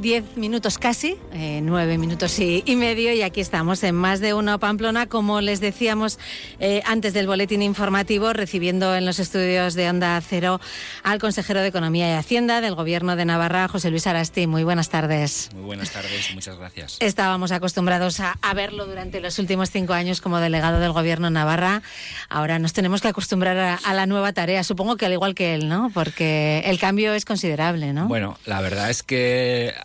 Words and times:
diez 0.00 0.24
minutos 0.36 0.78
casi, 0.78 1.16
eh, 1.32 1.60
nueve 1.62 1.98
minutos 1.98 2.38
y, 2.38 2.62
medio, 2.76 3.12
y 3.12 3.22
aquí 3.22 3.40
estamos 3.40 3.82
en 3.84 3.94
más 3.94 4.20
de 4.20 4.34
uno 4.34 4.58
Pamplona, 4.58 5.06
como 5.06 5.40
les 5.40 5.60
decíamos 5.60 6.18
eh, 6.58 6.82
antes 6.86 7.12
del 7.12 7.26
boletín 7.26 7.62
informativo, 7.62 8.32
recibiendo 8.32 8.94
en 8.96 9.04
los 9.04 9.18
estudios 9.18 9.74
de 9.74 9.88
Onda 9.88 10.20
Cero 10.20 10.60
al 11.02 11.18
consejero 11.18 11.60
de 11.60 11.68
Economía 11.68 12.08
y 12.08 12.12
Hacienda 12.12 12.60
del 12.60 12.74
Gobierno 12.74 13.14
de 13.14 13.24
Navarra, 13.24 13.68
José 13.68 13.90
Luis 13.90 14.06
Arasti. 14.06 14.46
Muy 14.46 14.64
buenas 14.64 14.88
tardes. 14.88 15.50
Muy 15.54 15.64
buenas 15.64 15.90
tardes, 15.90 16.34
muchas 16.34 16.58
gracias. 16.58 16.96
Estábamos 17.00 17.52
acostumbrados 17.52 18.20
a, 18.20 18.36
verlo 18.54 18.86
durante 18.86 19.20
los 19.20 19.38
últimos 19.38 19.70
cinco 19.70 19.92
años 19.92 20.20
como 20.20 20.38
delegado 20.38 20.80
del 20.80 20.92
Gobierno 20.92 21.30
Navarra. 21.30 21.82
Ahora 22.28 22.58
nos 22.58 22.72
tenemos 22.72 23.00
que 23.00 23.08
acostumbrar 23.08 23.56
a, 23.56 23.74
a 23.76 23.94
la 23.94 24.06
nueva 24.06 24.32
tarea, 24.32 24.64
supongo 24.64 24.96
que 24.96 25.06
al 25.06 25.12
igual 25.12 25.34
que 25.34 25.54
él, 25.54 25.68
¿no? 25.68 25.90
Porque 25.94 26.62
el 26.66 26.78
cambio 26.78 27.14
es 27.14 27.24
considerable, 27.24 27.92
¿no? 27.92 28.08
Bueno, 28.08 28.38
la 28.44 28.60
verdad 28.60 28.90
es 28.90 29.02
que 29.02 29.19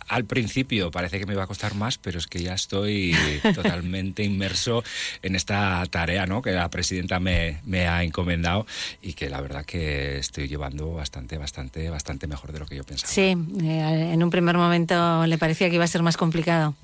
al 0.08 0.24
principio 0.24 0.90
parece 0.90 1.18
que 1.18 1.26
me 1.26 1.34
iba 1.34 1.44
a 1.44 1.46
costar 1.46 1.74
más, 1.74 1.98
pero 1.98 2.18
es 2.18 2.26
que 2.26 2.42
ya 2.42 2.54
estoy 2.54 3.14
totalmente 3.54 4.22
inmerso 4.22 4.82
en 5.22 5.36
esta 5.36 5.84
tarea 5.90 6.26
¿no? 6.26 6.42
que 6.42 6.52
la 6.52 6.68
presidenta 6.68 7.20
me, 7.20 7.60
me, 7.64 7.86
ha 7.86 8.02
encomendado 8.02 8.66
y 9.02 9.14
que 9.14 9.28
la 9.28 9.40
verdad 9.40 9.64
que 9.64 10.18
estoy 10.18 10.48
llevando 10.48 10.92
bastante, 10.92 11.38
bastante, 11.38 11.90
bastante 11.90 12.26
mejor 12.26 12.52
de 12.52 12.58
lo 12.60 12.66
que 12.66 12.76
yo 12.76 12.84
pensaba. 12.84 13.12
Sí, 13.12 13.36
eh, 13.62 14.10
en 14.12 14.22
un 14.22 14.30
primer 14.30 14.56
momento 14.56 15.26
le 15.26 15.38
parecía 15.38 15.68
que 15.68 15.76
iba 15.76 15.84
a 15.84 15.88
ser 15.88 16.02
más 16.02 16.16
complicado. 16.16 16.74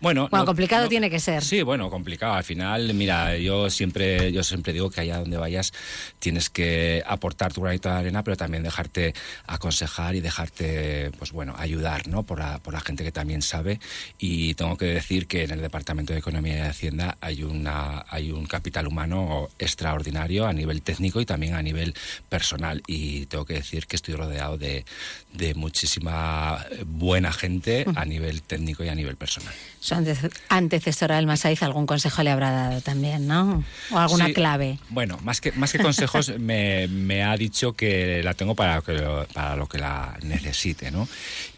Bueno, 0.00 0.30
complicado 0.30 0.88
tiene 0.88 1.10
que 1.10 1.20
ser. 1.20 1.44
Sí, 1.44 1.62
bueno, 1.62 1.90
complicado. 1.90 2.32
Al 2.32 2.44
final, 2.44 2.94
mira, 2.94 3.36
yo 3.36 3.68
siempre, 3.68 4.32
yo 4.32 4.42
siempre 4.42 4.72
digo 4.72 4.90
que 4.90 5.02
allá 5.02 5.18
donde 5.18 5.36
vayas 5.36 5.74
tienes 6.18 6.48
que 6.48 7.02
aportar 7.06 7.52
tu 7.52 7.60
granito 7.60 7.90
de 7.90 7.96
arena, 7.96 8.24
pero 8.24 8.36
también 8.36 8.62
dejarte 8.62 9.14
aconsejar 9.46 10.14
y 10.14 10.20
dejarte, 10.20 11.10
pues 11.18 11.32
bueno, 11.32 11.54
ayudar, 11.58 12.08
¿no? 12.08 12.22
Por 12.22 12.38
la, 12.38 12.58
por 12.60 12.72
la 12.72 12.80
gente 12.80 13.04
que 13.04 13.12
también 13.12 13.42
sabe. 13.42 13.78
Y 14.18 14.54
tengo 14.54 14.78
que 14.78 14.86
decir 14.86 15.26
que 15.26 15.44
en 15.44 15.50
el 15.50 15.60
Departamento 15.60 16.14
de 16.14 16.20
Economía 16.20 16.56
y 16.56 16.60
Hacienda 16.60 17.18
hay 17.20 17.42
una, 17.42 18.06
hay 18.08 18.32
un 18.32 18.46
capital 18.46 18.86
humano 18.86 19.50
extraordinario 19.58 20.46
a 20.46 20.54
nivel 20.54 20.80
técnico 20.80 21.20
y 21.20 21.26
también 21.26 21.54
a 21.54 21.62
nivel 21.62 21.94
personal. 22.30 22.82
Y 22.86 23.26
tengo 23.26 23.44
que 23.44 23.54
decir 23.54 23.86
que 23.86 23.96
estoy 23.96 24.14
rodeado 24.14 24.56
de, 24.56 24.86
de 25.34 25.54
muchísima 25.54 26.64
buena 26.86 27.34
gente 27.34 27.84
a 27.94 28.04
nivel 28.06 28.40
técnico 28.40 28.82
y 28.82 28.88
a 28.88 28.94
nivel 28.94 29.16
personal 29.16 29.52
su 29.90 30.30
antecesora 30.48 31.16
del 31.16 31.26
Masaiz 31.26 31.62
algún 31.62 31.86
consejo 31.86 32.22
le 32.22 32.30
habrá 32.30 32.50
dado 32.50 32.80
también, 32.80 33.26
¿no? 33.26 33.64
O 33.90 33.98
alguna 33.98 34.32
clave. 34.32 34.78
Bueno, 34.88 35.18
más 35.22 35.40
que, 35.40 35.52
más 35.52 35.72
que 35.72 35.78
consejos, 35.78 36.32
me, 36.38 37.22
ha 37.22 37.36
dicho 37.36 37.72
que 37.74 38.22
la 38.22 38.34
tengo 38.34 38.54
para, 38.54 38.80
que, 38.82 39.02
para 39.32 39.56
lo 39.56 39.66
que 39.66 39.78
la 39.78 40.16
necesite, 40.22 40.90
¿no? 40.90 41.08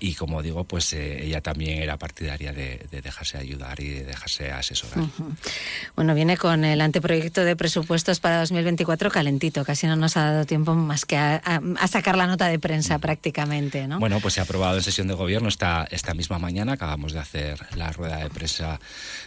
Y 0.01 0.15
como 0.15 0.43
digo, 0.43 0.65
pues 0.65 0.93
eh, 0.93 1.25
ella 1.25 1.41
también 1.41 1.83
era 1.83 1.99
partidaria 1.99 2.53
de, 2.53 2.87
dejarse 2.91 3.39
ayudar 3.39 3.81
y 3.81 3.89
de 3.89 4.05
dejarse 4.05 4.51
asesorar. 4.51 5.05
Bueno, 5.97 6.15
viene 6.15 6.37
con 6.37 6.65
el 6.65 6.81
anteproyecto 6.81 7.45
de 7.45 7.57
presupuestos 7.57 8.21
para 8.21 8.41
2024 8.41 9.11
calentito, 9.11 9.65
casi 9.65 9.87
no 9.87 9.97
nos 9.97 10.17
ha 10.17 10.33
dado 10.33 10.47
tiempo 10.47 10.75
más 10.75 11.05
que 11.05 11.17
a, 11.17 11.41
sacar 11.89 12.17
la 12.17 12.27
nota 12.27 12.47
de 12.47 12.59
prensa 12.59 12.99
prácticamente, 12.99 13.87
¿no? 13.87 13.99
Bueno, 13.99 14.21
pues 14.21 14.35
se 14.35 14.41
ha 14.41 14.45
aprobado 14.45 14.77
en 14.77 14.83
sesión 14.83 15.09
de 15.09 15.15
gobierno 15.15 15.49
esta, 15.49 15.87
esta 15.91 16.15
misma 16.15 16.39
mañana, 16.39 16.73
acabamos 16.73 17.13
de 17.13 17.21
hacer 17.21 17.61
la 17.77 17.93
rueda 17.93 18.17
de 18.17 18.22
prensa 18.31 18.81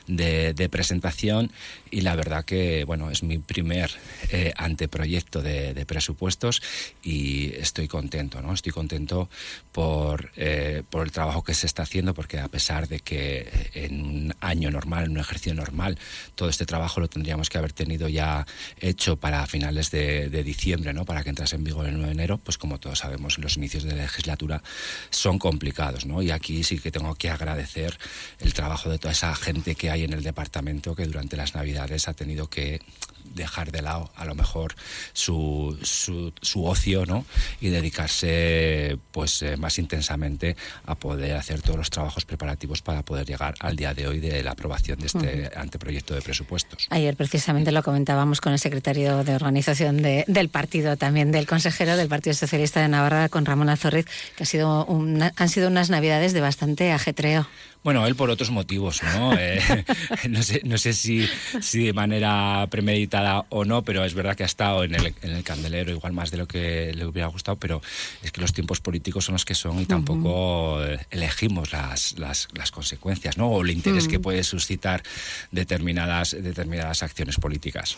de, 0.07 0.69
presentación 0.69 1.51
y 1.91 2.01
la 2.01 2.15
verdad 2.15 2.43
que 2.43 2.83
bueno 2.85 3.11
es 3.11 3.23
mi 3.23 3.37
primer 3.37 3.91
eh, 4.31 4.53
anteproyecto 4.57 5.41
de, 5.41 5.85
presupuestos 5.85 6.61
y 7.03 7.53
estoy 7.55 7.87
contento 7.87 8.41
no 8.41 8.53
estoy 8.53 8.71
contento 8.71 9.29
por, 9.71 10.31
eh, 10.35 10.83
por 10.89 11.05
el 11.05 11.11
trabajo 11.11 11.43
que 11.43 11.53
se 11.53 11.67
está 11.67 11.83
haciendo 11.83 12.13
porque 12.13 12.39
a 12.39 12.47
pesar 12.47 12.87
de 12.87 12.99
que 12.99 13.69
en 13.73 14.01
un 14.01 14.35
año 14.41 14.71
normal 14.71 15.05
en 15.05 15.11
un 15.11 15.19
ejercicio 15.19 15.53
normal 15.53 15.97
todo 16.33 16.49
este 16.49 16.65
trabajo 16.65 16.99
lo 16.99 17.07
tendríamos 17.07 17.49
que 17.49 17.57
haber 17.57 17.73
tenido 17.73 18.07
ya 18.07 18.45
hecho 18.79 19.17
para 19.17 19.45
finales 19.45 19.91
de, 19.91 20.29
diciembre 20.43 20.93
no 20.93 21.05
para 21.05 21.23
que 21.23 21.29
entrase 21.29 21.55
en 21.55 21.63
vigor 21.63 21.87
el 21.87 21.93
9 21.93 22.07
de 22.07 22.13
enero 22.13 22.37
pues 22.37 22.57
como 22.57 22.79
todos 22.79 22.99
sabemos 22.99 23.37
los 23.37 23.57
inicios 23.57 23.83
de 23.83 23.95
legislatura 23.95 24.61
son 25.09 25.39
complicados 25.39 26.05
no 26.05 26.21
y 26.21 26.31
aquí 26.31 26.63
sí 26.63 26.79
que 26.79 26.91
tengo 26.91 27.15
que 27.15 27.29
agradecer 27.29 27.97
el 28.39 28.53
trabajo 28.53 28.84
de 28.89 28.99
toda 28.99 29.11
esa 29.11 29.35
gente 29.35 29.75
que 29.75 29.89
hay 29.89 30.03
en 30.03 30.13
el 30.13 30.23
departamento 30.23 30.95
que 30.95 31.05
durante 31.05 31.37
las 31.37 31.55
Navidades 31.55 32.07
ha 32.07 32.13
tenido 32.13 32.49
que 32.49 32.81
dejar 33.33 33.71
de 33.71 33.81
lado 33.81 34.11
a 34.15 34.25
lo 34.25 34.35
mejor 34.35 34.75
su, 35.13 35.77
su, 35.81 36.65
ocio 36.65 37.05
¿no? 37.05 37.25
y 37.59 37.69
dedicarse 37.69 38.97
pues 39.11 39.41
eh, 39.41 39.57
más 39.57 39.77
intensamente 39.77 40.55
a 40.85 40.95
poder 40.95 41.35
hacer 41.35 41.61
todos 41.61 41.77
los 41.77 41.89
trabajos 41.89 42.25
preparativos 42.25 42.81
para 42.81 43.03
poder 43.03 43.25
llegar 43.25 43.55
al 43.59 43.75
día 43.75 43.93
de 43.93 44.07
hoy 44.07 44.19
de 44.19 44.43
la 44.43 44.51
aprobación 44.51 44.99
de 44.99 45.07
este 45.07 45.51
anteproyecto 45.55 46.13
de 46.13 46.21
presupuestos. 46.21 46.87
Ayer 46.89 47.15
precisamente 47.15 47.71
lo 47.71 47.83
comentábamos 47.83 48.41
con 48.41 48.53
el 48.53 48.59
secretario 48.59 49.23
de 49.23 49.35
organización 49.35 50.01
del 50.01 50.49
partido, 50.49 50.95
también 50.97 51.31
del 51.31 51.47
consejero 51.47 51.97
del 51.97 52.07
Partido 52.07 52.33
Socialista 52.33 52.81
de 52.81 52.87
Navarra, 52.87 53.29
con 53.29 53.45
Ramón 53.45 53.69
Azorriz, 53.69 54.05
que 54.35 54.43
ha 54.43 54.45
sido 54.45 54.87
han 55.35 55.49
sido 55.49 55.67
unas 55.67 55.89
navidades 55.89 56.33
de 56.33 56.41
bastante 56.41 56.91
ajetreo. 56.91 57.47
Bueno, 57.85 58.07
él 58.07 58.15
por 58.15 58.31
otros 58.31 58.49
motivos, 58.49 59.03
¿no? 59.03 59.35
Eh, 59.45 59.61
no 60.29 60.41
sé, 60.41 60.61
no 60.63 60.77
sé 60.77 60.93
si, 60.93 61.27
si, 61.61 61.83
de 61.83 61.93
manera 61.93 62.65
premeditada 62.71 63.45
o 63.49 63.63
no, 63.63 63.83
pero 63.83 64.03
es 64.03 64.13
verdad 64.15 64.35
que 64.35 64.43
ha 64.43 64.47
estado 64.47 64.83
en 64.83 64.95
el, 64.95 65.13
en 65.21 65.31
el, 65.31 65.43
candelero 65.43 65.91
igual 65.91 66.13
más 66.13 66.31
de 66.31 66.37
lo 66.37 66.47
que 66.47 66.93
le 66.95 67.05
hubiera 67.05 67.27
gustado, 67.27 67.57
pero 67.57 67.81
es 68.23 68.31
que 68.31 68.41
los 68.41 68.53
tiempos 68.53 68.79
políticos 68.79 69.25
son 69.25 69.33
los 69.33 69.45
que 69.45 69.53
son 69.53 69.79
y 69.79 69.85
tampoco 69.85 70.81
elegimos 71.11 71.73
las, 71.73 72.17
las, 72.17 72.47
las, 72.53 72.71
consecuencias, 72.71 73.37
¿no? 73.37 73.49
O 73.49 73.61
el 73.61 73.69
interés 73.69 74.07
que 74.07 74.19
puede 74.19 74.43
suscitar 74.43 75.03
determinadas, 75.51 76.31
determinadas 76.31 77.03
acciones 77.03 77.37
políticas. 77.37 77.97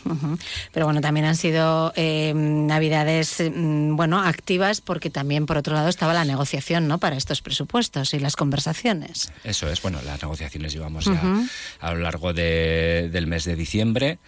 Pero 0.74 0.86
bueno, 0.86 1.00
también 1.00 1.28
han 1.28 1.38
sido 1.38 1.94
eh, 1.96 2.34
navidades, 2.36 3.38
mm, 3.40 3.96
bueno, 3.96 4.20
activas 4.22 4.82
porque 4.82 5.10
también, 5.10 5.46
por 5.46 5.58
otro 5.58 5.76
lado, 5.76 5.88
estaba 5.88 6.14
la 6.14 6.26
negociación, 6.26 6.88
¿no? 6.88 6.98
Para 6.98 7.16
estos 7.16 7.42
presupuestos 7.42 8.14
y 8.14 8.20
las 8.20 8.36
conversaciones. 8.36 9.32
Eso 9.44 9.70
es 9.70 9.77
bueno, 9.82 10.00
las 10.06 10.22
negociaciones 10.22 10.74
llevamos 10.74 11.06
ya 11.06 11.22
a 11.80 11.94
lo 11.94 12.00
largo 12.00 12.34
del 12.34 13.28
mes 13.28 13.46
de 13.46 13.56
diciembre 13.56 14.20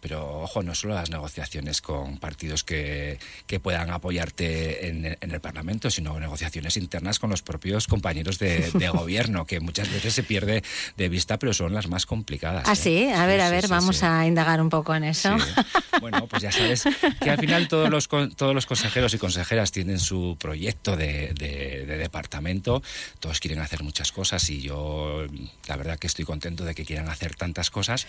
pero 0.00 0.42
ojo, 0.42 0.62
no 0.62 0.74
solo 0.74 0.94
las 0.94 1.10
negociaciones 1.10 1.80
con 1.80 2.18
partidos 2.18 2.64
que, 2.64 3.18
que 3.46 3.60
puedan 3.60 3.90
apoyarte 3.90 4.88
en, 4.88 5.18
el 5.20 5.40
Parlamento, 5.40 5.90
sino 5.90 6.18
negociaciones 6.18 6.76
internas 6.76 7.18
con 7.18 7.30
los 7.30 7.42
propios 7.42 7.86
compañeros 7.86 8.38
de, 8.38 8.70
gobierno, 8.92 9.46
que 9.46 9.60
muchas 9.60 9.90
veces 9.90 10.14
se 10.14 10.22
pierde 10.22 10.62
de 10.96 11.08
vista, 11.08 11.38
pero 11.38 11.52
son 11.52 11.74
las 11.74 11.88
más 11.88 12.06
complicadas. 12.06 12.64
Ah, 12.66 12.72
¿eh? 12.72 12.76
sí, 12.76 13.08
a 13.10 13.26
ver, 13.26 13.40
a 13.40 13.50
ver, 13.50 13.68
vamos 13.68 14.02
a 14.02 14.26
indagar 14.26 14.60
un 14.60 14.70
poco 14.70 14.94
en 14.94 15.04
eso. 15.04 15.36
Bueno, 16.00 16.26
pues 16.26 16.42
ya 16.42 16.52
sabes 16.52 16.84
que 17.20 17.30
al 17.30 17.38
final 17.38 17.68
todos 17.68 17.90
los, 17.90 18.08
todos 18.08 18.54
los 18.54 18.66
consejeros 18.66 19.14
y 19.14 19.18
consejeras 19.18 19.72
tienen 19.72 19.98
su 19.98 20.36
proyecto 20.38 20.96
de, 20.96 21.34
departamento, 21.86 22.82
todos 23.20 23.40
quieren 23.40 23.60
hacer 23.60 23.82
muchas 23.82 24.12
cosas 24.12 24.48
y 24.50 24.60
yo 24.60 25.26
la 25.66 25.76
verdad 25.76 25.98
que 25.98 26.06
estoy 26.06 26.24
contento 26.24 26.64
de 26.64 26.74
que 26.74 26.84
quieran 26.84 27.08
hacer 27.08 27.34
tantas 27.34 27.70
cosas, 27.70 28.06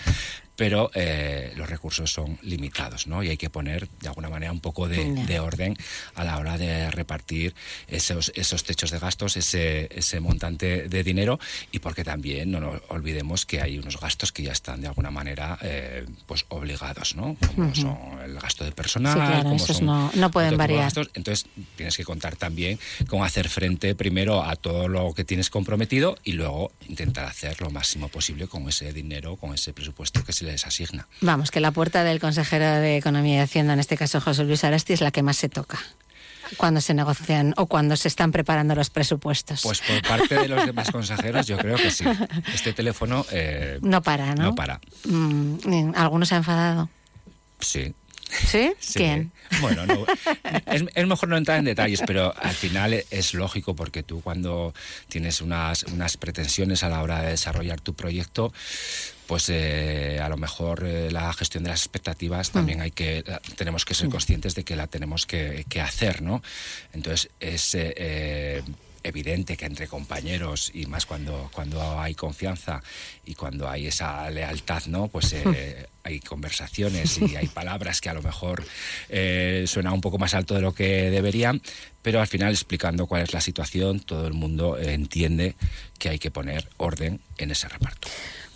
pero 0.55 0.91
eh, 0.93 1.53
los 1.55 1.69
recursos 1.79 2.11
son 2.11 2.37
limitados, 2.41 3.07
¿no? 3.07 3.23
Y 3.23 3.29
hay 3.29 3.37
que 3.37 3.49
poner, 3.49 3.87
de 4.01 4.09
alguna 4.09 4.29
manera, 4.29 4.51
un 4.51 4.59
poco 4.59 4.89
de, 4.89 5.39
orden 5.39 5.77
a 6.15 6.25
la 6.25 6.37
hora 6.37 6.57
de 6.57 6.91
repartir 6.91 7.55
esos, 7.87 8.33
esos 8.35 8.65
techos 8.65 8.91
de 8.91 8.99
gastos, 8.99 9.37
ese, 9.37 9.87
ese 9.95 10.19
montante 10.19 10.89
de 10.89 11.03
dinero, 11.03 11.39
y 11.71 11.79
porque 11.79 12.03
también 12.03 12.51
no 12.51 12.59
nos 12.59 12.81
olvidemos 12.89 13.45
que 13.45 13.61
hay 13.61 13.79
unos 13.79 13.97
gastos 13.97 14.33
que 14.33 14.43
ya 14.43 14.51
están, 14.51 14.81
de 14.81 14.87
alguna 14.87 15.09
manera, 15.09 15.57
eh, 15.61 16.05
pues 16.25 16.45
obligados, 16.49 17.15
¿no? 17.15 17.37
Como 17.47 17.73
son 17.73 18.19
el 18.25 18.37
gasto 18.37 18.65
de 18.65 18.73
personal, 18.73 19.43
como 19.43 19.55
esos 19.55 19.81
no, 19.81 20.11
no, 20.15 20.31
pueden 20.31 20.57
variar. 20.57 20.91
Entonces, 21.13 21.45
tienes 21.77 21.95
que 21.95 22.03
contar 22.03 22.35
también 22.35 22.77
con 23.07 23.23
hacer 23.23 23.47
frente 23.47 23.95
primero 23.95 24.43
a 24.43 24.57
todo 24.57 24.89
lo 24.89 25.13
que 25.13 25.23
tienes 25.23 25.49
comprometido 25.49 26.17
y 26.25 26.33
luego 26.33 26.73
intentar 26.89 27.23
hacer 27.25 27.61
lo 27.61 27.69
máximo 27.69 28.09
posible 28.09 28.47
con 28.47 28.67
ese 28.67 28.91
dinero, 28.91 29.37
con 29.37 29.53
ese 29.53 29.71
presupuesto 29.71 30.25
que 30.25 30.33
se 30.33 30.43
les 30.43 30.67
asigna. 30.67 31.07
Vamos, 31.21 31.51
que 31.51 31.61
la 31.61 31.68
puerta 31.71 32.03
del 32.03 32.19
consejero 32.19 32.65
de 32.65 32.97
Economía 32.97 33.37
y 33.37 33.39
Hacienda, 33.39 33.73
en 33.73 33.79
este 33.79 33.97
caso 33.97 34.21
José 34.21 34.43
Luis 34.43 34.63
Arasti, 34.63 34.93
es 34.93 35.01
la 35.01 35.11
que 35.11 35.23
más 35.23 35.37
se 35.37 35.49
toca 35.49 35.79
cuando 36.57 36.81
se 36.81 36.93
negocian 36.93 37.53
o 37.57 37.67
cuando 37.67 37.95
se 37.95 38.07
están 38.07 38.31
preparando 38.31 38.75
los 38.75 38.89
presupuestos. 38.89 39.61
Pues 39.61 39.81
por 39.81 40.01
parte 40.01 40.35
de 40.35 40.47
los 40.47 40.65
demás 40.65 40.91
consejeros 40.91 41.47
yo 41.47 41.57
creo 41.57 41.77
que 41.77 41.91
sí. 41.91 42.05
Este 42.53 42.73
teléfono... 42.73 43.25
Eh, 43.31 43.79
no 43.81 44.01
para, 44.01 44.33
¿no? 44.35 44.43
No 44.43 44.55
para. 44.55 44.79
Mm, 45.05 45.93
¿Algunos 45.95 46.29
se 46.29 46.35
ha 46.35 46.37
enfadado? 46.39 46.89
Sí. 47.59 47.93
¿Sí? 48.29 48.73
¿Quién? 48.93 49.31
Bueno, 49.61 49.83
es, 50.67 50.85
es, 50.93 51.07
mejor 51.07 51.29
no 51.29 51.37
entrar 51.37 51.59
en 51.59 51.65
detalles, 51.65 52.01
pero 52.05 52.33
al 52.37 52.53
final 52.53 53.03
es 53.09 53.33
lógico 53.33 53.75
porque 53.75 54.03
tú 54.03 54.21
cuando 54.21 54.73
tienes 55.07 55.41
unas, 55.41 55.83
unas 55.83 56.17
pretensiones 56.17 56.83
a 56.83 56.89
la 56.89 57.01
hora 57.01 57.21
de 57.21 57.31
desarrollar 57.31 57.81
tu 57.81 57.93
proyecto, 57.93 58.53
pues 59.29 59.47
eh, 59.49 60.19
a 60.19 60.27
lo 60.27 60.37
mejor 60.37 60.83
eh, 60.87 61.11
la 61.11 61.31
gestión 61.33 61.63
de 61.63 61.69
las 61.69 61.81
expectativas 61.81 62.49
mm. 62.49 62.51
también 62.51 62.81
hay 62.81 62.89
que 62.89 63.23
tenemos 63.55 63.85
que 63.85 63.93
ser 63.93 64.09
conscientes 64.09 64.55
de 64.55 64.63
que 64.63 64.75
la 64.75 64.87
tenemos 64.87 65.27
que, 65.27 65.63
hacer, 65.79 66.23
¿no? 66.23 66.41
Entonces 66.93 67.29
es 67.39 67.75
eh, 67.75 68.63
evidente 69.03 69.57
que 69.57 69.65
entre 69.65 69.87
compañeros 69.87 70.71
y 70.73 70.85
más 70.85 71.05
cuando, 71.05 71.49
cuando 71.53 71.99
hay 71.99 72.15
confianza 72.15 72.81
y 73.25 73.35
cuando 73.35 73.69
hay 73.69 73.87
esa 73.87 74.29
lealtad, 74.29 74.83
¿no? 74.87 75.07
Pues 75.07 75.33
eh, 75.33 75.87
hay 76.03 76.19
conversaciones 76.19 77.17
y 77.19 77.35
hay 77.35 77.47
palabras 77.47 78.01
que 78.01 78.09
a 78.09 78.13
lo 78.13 78.21
mejor 78.21 78.63
eh, 79.09 79.65
suenan 79.67 79.93
un 79.93 80.01
poco 80.01 80.17
más 80.17 80.33
alto 80.33 80.55
de 80.55 80.61
lo 80.61 80.73
que 80.73 81.09
deberían, 81.09 81.61
pero 82.01 82.19
al 82.21 82.27
final 82.27 82.51
explicando 82.51 83.07
cuál 83.07 83.23
es 83.23 83.33
la 83.33 83.41
situación, 83.41 83.99
todo 83.99 84.27
el 84.27 84.33
mundo 84.33 84.77
entiende 84.77 85.55
que 85.97 86.09
hay 86.09 86.19
que 86.19 86.31
poner 86.31 86.67
orden 86.77 87.19
en 87.37 87.51
ese 87.51 87.67
reparto. 87.67 88.07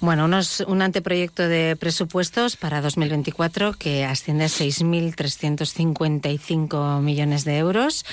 Bueno, 0.04 0.26
unos, 0.26 0.60
un 0.68 0.82
anteproyecto 0.82 1.48
de 1.48 1.78
presupuestos 1.78 2.58
para 2.58 2.82
2024 2.82 3.72
que 3.72 4.04
asciende 4.04 4.44
a 4.44 4.48
6.355 4.48 7.00
millones 7.00 7.46
de 7.46 7.58
euros. 7.58 8.06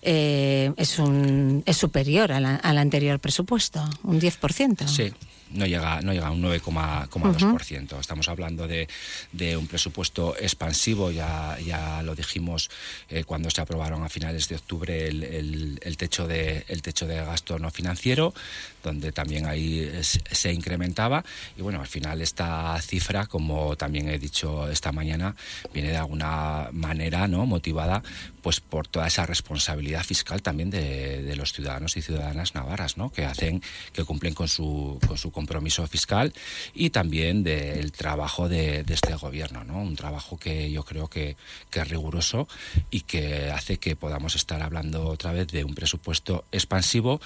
Eh, 0.00 0.72
es, 0.78 0.98
un, 0.98 1.62
es 1.66 1.76
superior 1.76 2.32
al 2.32 2.78
anterior 2.78 3.20
presupuesto, 3.20 3.84
un 4.02 4.18
10%. 4.18 4.88
Sí, 4.88 5.12
no 5.50 5.66
llega, 5.66 6.00
no 6.02 6.12
llega 6.12 6.28
a 6.28 6.30
un 6.30 6.42
9,2%. 6.42 8.00
Estamos 8.00 8.28
hablando 8.28 8.66
de, 8.66 8.88
de, 9.32 9.56
un 9.56 9.66
presupuesto 9.66 10.36
expansivo, 10.38 11.10
ya, 11.10 11.58
ya 11.64 12.02
lo 12.02 12.14
dijimos 12.14 12.70
eh, 13.08 13.24
cuando 13.24 13.50
se 13.50 13.60
aprobaron 13.60 14.02
a 14.02 14.08
finales 14.08 14.48
de 14.48 14.56
octubre 14.56 15.08
el, 15.08 15.78
el, 15.82 15.96
techo 15.96 16.26
de, 16.26 16.64
el 16.68 16.82
techo 16.82 17.06
de 17.06 17.16
gasto 17.16 17.58
no 17.58 17.70
financiero, 17.70 18.34
donde 18.82 19.12
también 19.12 19.46
ahí 19.46 19.90
se 20.02 20.52
incrementaba. 20.52 21.24
Y 21.56 21.62
bueno, 21.62 21.80
al 21.80 21.86
final 21.86 22.20
esta 22.22 22.80
cifra, 22.80 23.26
como 23.26 23.76
también 23.76 24.08
he 24.08 24.18
dicho 24.18 24.68
esta 24.68 24.92
mañana, 24.92 25.34
viene 25.72 25.90
de 25.90 25.96
alguna 25.96 26.68
manera 26.72 27.26
¿no? 27.28 27.46
motivada 27.46 28.02
pues 28.42 28.60
por 28.60 28.86
toda 28.86 29.08
esa 29.08 29.26
responsabilidad 29.26 30.04
fiscal 30.04 30.40
también 30.40 30.70
de, 30.70 31.22
de 31.22 31.36
los 31.36 31.52
ciudadanos 31.52 31.96
y 31.96 32.02
ciudadanas 32.02 32.54
navarras, 32.54 32.96
¿no? 32.96 33.10
que 33.10 33.24
hacen, 33.24 33.60
que 33.92 34.04
cumplen 34.04 34.34
con 34.34 34.46
su, 34.46 35.00
con 35.06 35.18
su 35.18 35.32
compromiso 35.32 35.45
fiscal 35.88 36.32
y 36.74 36.90
también 36.90 37.42
del 37.42 37.92
trabajo 37.92 38.48
de, 38.48 38.84
este 38.88 39.14
gobierno, 39.14 39.64
¿no? 39.64 39.80
Un 39.80 39.96
trabajo 39.96 40.38
que 40.38 40.70
yo 40.70 40.84
creo 40.84 41.08
que, 41.08 41.36
que 41.70 41.80
es 41.80 41.88
riguroso 41.88 42.48
y 42.90 43.02
que 43.02 43.50
hace 43.50 43.78
que 43.78 43.96
podamos 43.96 44.36
estar 44.36 44.62
hablando 44.62 45.06
otra 45.08 45.32
vez 45.32 45.48
de 45.48 45.64
un 45.64 45.74
presupuesto 45.74 46.44
expansivo 46.52 47.20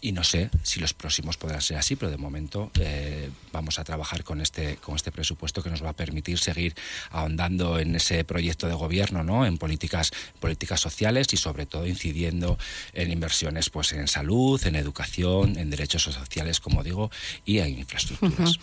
y 0.00 0.12
no 0.12 0.24
sé 0.24 0.50
si 0.62 0.80
los 0.80 0.94
próximos 0.94 1.36
podrán 1.36 1.60
ser 1.60 1.76
así, 1.76 1.96
pero 1.96 2.10
de 2.10 2.16
momento 2.16 2.70
eh, 2.80 3.30
vamos 3.52 3.78
a 3.78 3.84
trabajar 3.84 4.24
con 4.24 4.40
este, 4.40 4.76
con 4.76 4.96
este 4.96 5.12
presupuesto 5.12 5.62
que 5.62 5.68
nos 5.68 5.84
va 5.84 5.90
a 5.90 5.92
permitir 5.92 6.38
seguir 6.38 6.74
ahondando 7.10 7.78
en 7.78 7.94
ese 7.94 8.24
proyecto 8.24 8.66
de 8.66 8.74
gobierno, 8.74 9.22
¿no? 9.24 9.44
en 9.44 9.58
políticas, 9.58 10.10
políticas 10.38 10.80
sociales 10.80 11.28
y 11.32 11.36
sobre 11.36 11.66
todo 11.66 11.86
incidiendo 11.86 12.58
en 12.94 13.10
inversiones 13.10 13.68
pues, 13.68 13.92
en 13.92 14.08
salud, 14.08 14.60
en 14.66 14.76
educación, 14.76 15.58
en 15.58 15.68
derechos 15.68 16.02
sociales, 16.02 16.60
como 16.60 16.82
digo, 16.82 17.10
y 17.44 17.58
en 17.58 17.78
infraestructuras. 17.78 18.58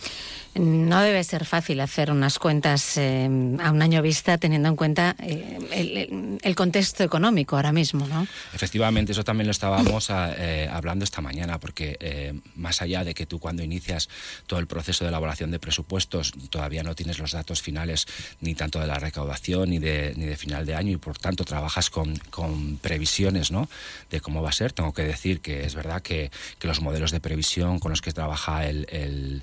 No 0.54 1.00
debe 1.00 1.22
ser 1.22 1.44
fácil 1.44 1.78
hacer 1.80 2.10
unas 2.10 2.38
cuentas 2.38 2.96
eh, 2.96 3.24
a 3.62 3.70
un 3.70 3.82
año 3.82 4.02
vista 4.02 4.38
teniendo 4.38 4.68
en 4.68 4.76
cuenta 4.76 5.14
eh, 5.20 6.38
el, 6.42 6.54
contexto 6.56 7.04
económico 7.04 7.54
ahora 7.54 7.70
mismo, 7.70 8.08
¿no? 8.08 8.26
Efectivamente, 8.52 9.12
eso 9.12 9.22
también 9.22 9.46
lo 9.46 9.52
estábamos 9.52 10.10
hablando 10.10 11.04
esta 11.04 11.20
mañana 11.20 11.27
mañana, 11.28 11.60
porque 11.60 11.98
eh, 12.00 12.32
más 12.56 12.80
allá 12.80 13.04
de 13.04 13.12
que 13.12 13.26
tú 13.26 13.38
cuando 13.38 13.62
inicias 13.62 14.08
todo 14.46 14.60
el 14.60 14.66
proceso 14.66 15.04
de 15.04 15.10
elaboración 15.10 15.50
de 15.50 15.58
presupuestos 15.58 16.32
todavía 16.48 16.82
no 16.82 16.94
tienes 16.94 17.18
los 17.18 17.32
datos 17.32 17.60
finales 17.60 18.06
ni 18.40 18.54
tanto 18.54 18.80
de 18.80 18.86
la 18.86 18.98
recaudación 18.98 19.68
ni 19.68 19.78
de, 19.78 20.14
ni 20.16 20.24
de 20.24 20.36
final 20.36 20.64
de 20.64 20.74
año 20.74 20.92
y 20.92 20.96
por 20.96 21.18
tanto 21.18 21.44
trabajas 21.44 21.90
con, 21.90 22.16
con 22.30 22.78
previsiones 22.78 23.50
¿no? 23.50 23.68
de 24.10 24.20
cómo 24.20 24.42
va 24.42 24.48
a 24.48 24.52
ser, 24.52 24.72
tengo 24.72 24.94
que 24.94 25.02
decir 25.02 25.40
que 25.40 25.66
es 25.66 25.74
verdad 25.74 26.00
que, 26.00 26.30
que 26.58 26.66
los 26.66 26.80
modelos 26.80 27.10
de 27.10 27.20
previsión 27.20 27.78
con 27.78 27.90
los 27.90 28.00
que 28.00 28.12
trabaja 28.12 28.66
el, 28.66 28.86
el 28.90 29.42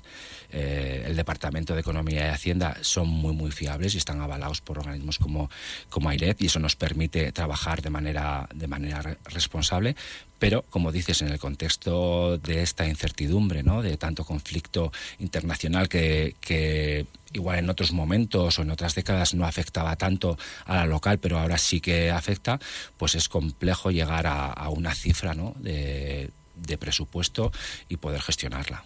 eh, 0.52 1.04
el 1.06 1.16
Departamento 1.16 1.74
de 1.74 1.80
Economía 1.80 2.26
y 2.26 2.30
Hacienda 2.30 2.76
son 2.80 3.08
muy, 3.08 3.34
muy 3.34 3.50
fiables 3.50 3.94
y 3.94 3.98
están 3.98 4.20
avalados 4.20 4.60
por 4.60 4.78
organismos 4.78 5.18
como, 5.18 5.50
como 5.90 6.08
AIREF 6.08 6.40
y 6.40 6.46
eso 6.46 6.60
nos 6.60 6.76
permite 6.76 7.32
trabajar 7.32 7.82
de 7.82 7.90
manera, 7.90 8.48
de 8.54 8.66
manera 8.68 9.18
responsable. 9.26 9.96
Pero, 10.38 10.62
como 10.70 10.92
dices, 10.92 11.22
en 11.22 11.28
el 11.28 11.38
contexto 11.38 11.75
de 11.80 12.62
esta 12.62 12.86
incertidumbre, 12.86 13.62
¿no? 13.62 13.82
de 13.82 13.96
tanto 13.96 14.24
conflicto 14.24 14.92
internacional 15.18 15.88
que, 15.88 17.06
igual 17.32 17.58
en 17.58 17.70
otros 17.70 17.92
momentos 17.92 18.58
o 18.58 18.62
en 18.62 18.70
otras 18.70 18.94
décadas 18.94 19.34
no 19.34 19.46
afectaba 19.46 19.96
tanto 19.96 20.38
a 20.64 20.76
la 20.76 20.86
local, 20.86 21.18
pero 21.18 21.38
ahora 21.38 21.58
sí 21.58 21.80
que 21.80 22.10
afecta, 22.10 22.58
pues 22.96 23.14
es 23.14 23.28
complejo 23.28 23.90
llegar 23.90 24.26
a, 24.26 24.68
una 24.70 24.94
cifra 24.94 25.34
¿no? 25.34 25.54
de, 25.58 26.30
de 26.56 26.78
presupuesto 26.78 27.52
y 27.88 27.96
poder 27.98 28.22
gestionarla. 28.22 28.84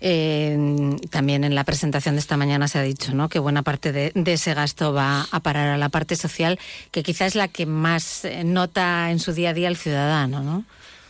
Eh, 0.00 0.96
también 1.10 1.44
en 1.44 1.54
la 1.54 1.64
presentación 1.64 2.14
de 2.14 2.20
esta 2.20 2.36
mañana 2.36 2.68
se 2.68 2.78
ha 2.78 2.82
dicho 2.82 3.14
¿no? 3.14 3.28
que 3.28 3.38
buena 3.38 3.62
parte 3.62 3.92
de, 3.92 4.12
ese 4.26 4.54
gasto 4.54 4.92
va 4.92 5.26
a 5.30 5.40
parar 5.40 5.68
a 5.68 5.78
la 5.78 5.88
parte 5.88 6.16
social, 6.16 6.58
que 6.90 7.02
quizás 7.02 7.28
es 7.28 7.34
la 7.34 7.48
que 7.48 7.66
más 7.66 8.24
eh, 8.24 8.44
nota 8.44 9.10
en 9.10 9.18
su 9.18 9.32
día 9.32 9.50
a 9.50 9.54
día 9.54 9.68
el 9.68 9.76
ciudadano, 9.76 10.42
¿no? 10.42 10.64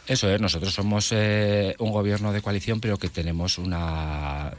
Eso 0.07 0.29
es, 0.29 0.41
nosotros 0.41 0.75
somos 0.75 1.11
eh, 1.13 1.77
un 1.79 1.93
gobierno 1.93 2.33
de 2.33 2.43
coalición, 2.43 2.81
pero 2.81 2.99
que 2.99 3.09
tenemos 3.09 3.59
una 3.59 4.53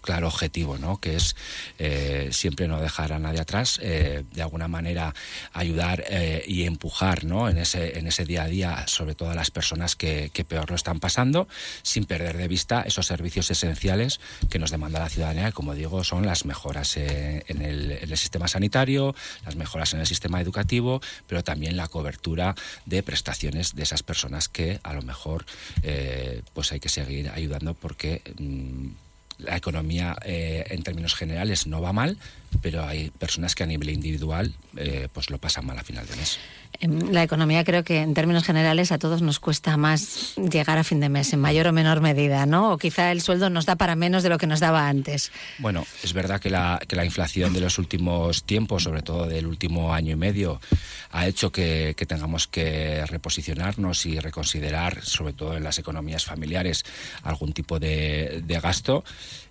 claro 0.00 0.28
objetivo, 0.28 0.78
¿no? 0.78 1.00
que 1.00 1.16
es 1.16 1.36
eh, 1.78 2.28
siempre 2.32 2.68
no 2.68 2.80
dejar 2.80 3.12
a 3.12 3.18
nadie 3.18 3.40
atrás, 3.40 3.78
eh, 3.82 4.24
de 4.32 4.42
alguna 4.42 4.68
manera 4.68 5.14
ayudar 5.52 6.04
eh, 6.08 6.42
y 6.46 6.64
empujar 6.64 7.24
¿no? 7.24 7.48
en, 7.48 7.58
ese, 7.58 7.98
en 7.98 8.06
ese 8.06 8.24
día 8.24 8.44
a 8.44 8.46
día, 8.46 8.84
sobre 8.86 9.14
todo 9.14 9.30
a 9.30 9.34
las 9.34 9.50
personas 9.50 9.96
que, 9.96 10.30
peor 10.48 10.70
lo 10.70 10.76
están 10.76 11.00
pasando, 11.00 11.48
sin 11.82 12.06
perder 12.06 12.38
de 12.38 12.48
vista 12.48 12.80
esos 12.82 13.06
servicios 13.06 13.50
esenciales 13.50 14.20
que 14.48 14.58
nos 14.58 14.70
demanda 14.70 14.98
la 14.98 15.10
ciudadanía, 15.10 15.46
que 15.46 15.52
como 15.52 15.74
digo 15.74 16.02
son 16.02 16.24
las 16.24 16.46
mejoras 16.46 16.96
en 16.96 17.62
el, 17.62 18.16
sistema 18.16 18.48
sanitario, 18.48 19.14
las 19.44 19.56
mejoras 19.56 19.92
en 19.94 20.00
el 20.00 20.06
sistema 20.06 20.40
educativo, 20.40 21.00
pero 21.26 21.44
también 21.44 21.76
la 21.76 21.88
cobertura 21.88 22.54
de 22.86 23.02
prestaciones 23.02 23.76
de 23.76 23.82
esas 23.82 24.02
personas 24.02 24.48
que 24.48 24.80
a 24.82 24.94
lo 24.94 25.02
mejor 25.02 25.44
pues 26.54 26.72
hay 26.72 26.80
que 26.80 26.88
seguir 26.88 27.30
ayudando 27.30 27.74
porque... 27.74 28.22
Mm, 28.38 29.09
la 29.44 29.56
economía 29.56 30.16
eh, 30.24 30.64
en 30.70 30.82
términos 30.82 31.14
generales 31.14 31.66
no 31.66 31.80
va 31.80 31.92
mal, 31.92 32.18
pero 32.62 32.84
hay 32.84 33.10
personas 33.10 33.54
que 33.54 33.62
a 33.62 33.66
nivel 33.66 33.90
individual 33.90 34.54
eh, 34.76 35.08
pues 35.12 35.30
lo 35.30 35.38
pasan 35.38 35.66
mal 35.66 35.78
a 35.78 35.84
final 35.84 36.06
de 36.06 36.16
mes. 36.16 36.38
La 36.80 37.22
economía 37.22 37.62
creo 37.64 37.84
que 37.84 37.98
en 37.98 38.14
términos 38.14 38.44
generales 38.44 38.90
a 38.90 38.98
todos 38.98 39.20
nos 39.20 39.38
cuesta 39.38 39.76
más 39.76 40.34
llegar 40.36 40.78
a 40.78 40.84
fin 40.84 41.00
de 41.00 41.08
mes, 41.08 41.32
en 41.32 41.40
mayor 41.40 41.66
o 41.66 41.72
menor 41.72 42.00
medida, 42.00 42.46
¿no? 42.46 42.72
O 42.72 42.78
quizá 42.78 43.12
el 43.12 43.20
sueldo 43.20 43.50
nos 43.50 43.66
da 43.66 43.76
para 43.76 43.96
menos 43.96 44.22
de 44.22 44.30
lo 44.30 44.38
que 44.38 44.46
nos 44.46 44.60
daba 44.60 44.88
antes. 44.88 45.30
Bueno, 45.58 45.86
es 46.02 46.12
verdad 46.14 46.40
que 46.40 46.48
la, 46.48 46.80
que 46.88 46.96
la 46.96 47.04
inflación 47.04 47.52
de 47.52 47.60
los 47.60 47.78
últimos 47.78 48.44
tiempos, 48.44 48.84
sobre 48.84 49.02
todo 49.02 49.26
del 49.26 49.46
último 49.46 49.92
año 49.92 50.12
y 50.12 50.16
medio, 50.16 50.60
ha 51.10 51.26
hecho 51.26 51.52
que, 51.52 51.94
que 51.96 52.06
tengamos 52.06 52.46
que 52.46 53.04
reposicionarnos 53.06 54.06
y 54.06 54.18
reconsiderar, 54.18 55.04
sobre 55.04 55.34
todo 55.34 55.56
en 55.56 55.64
las 55.64 55.78
economías 55.78 56.24
familiares, 56.24 56.84
algún 57.24 57.52
tipo 57.52 57.78
de, 57.78 58.42
de 58.44 58.60
gasto. 58.60 59.04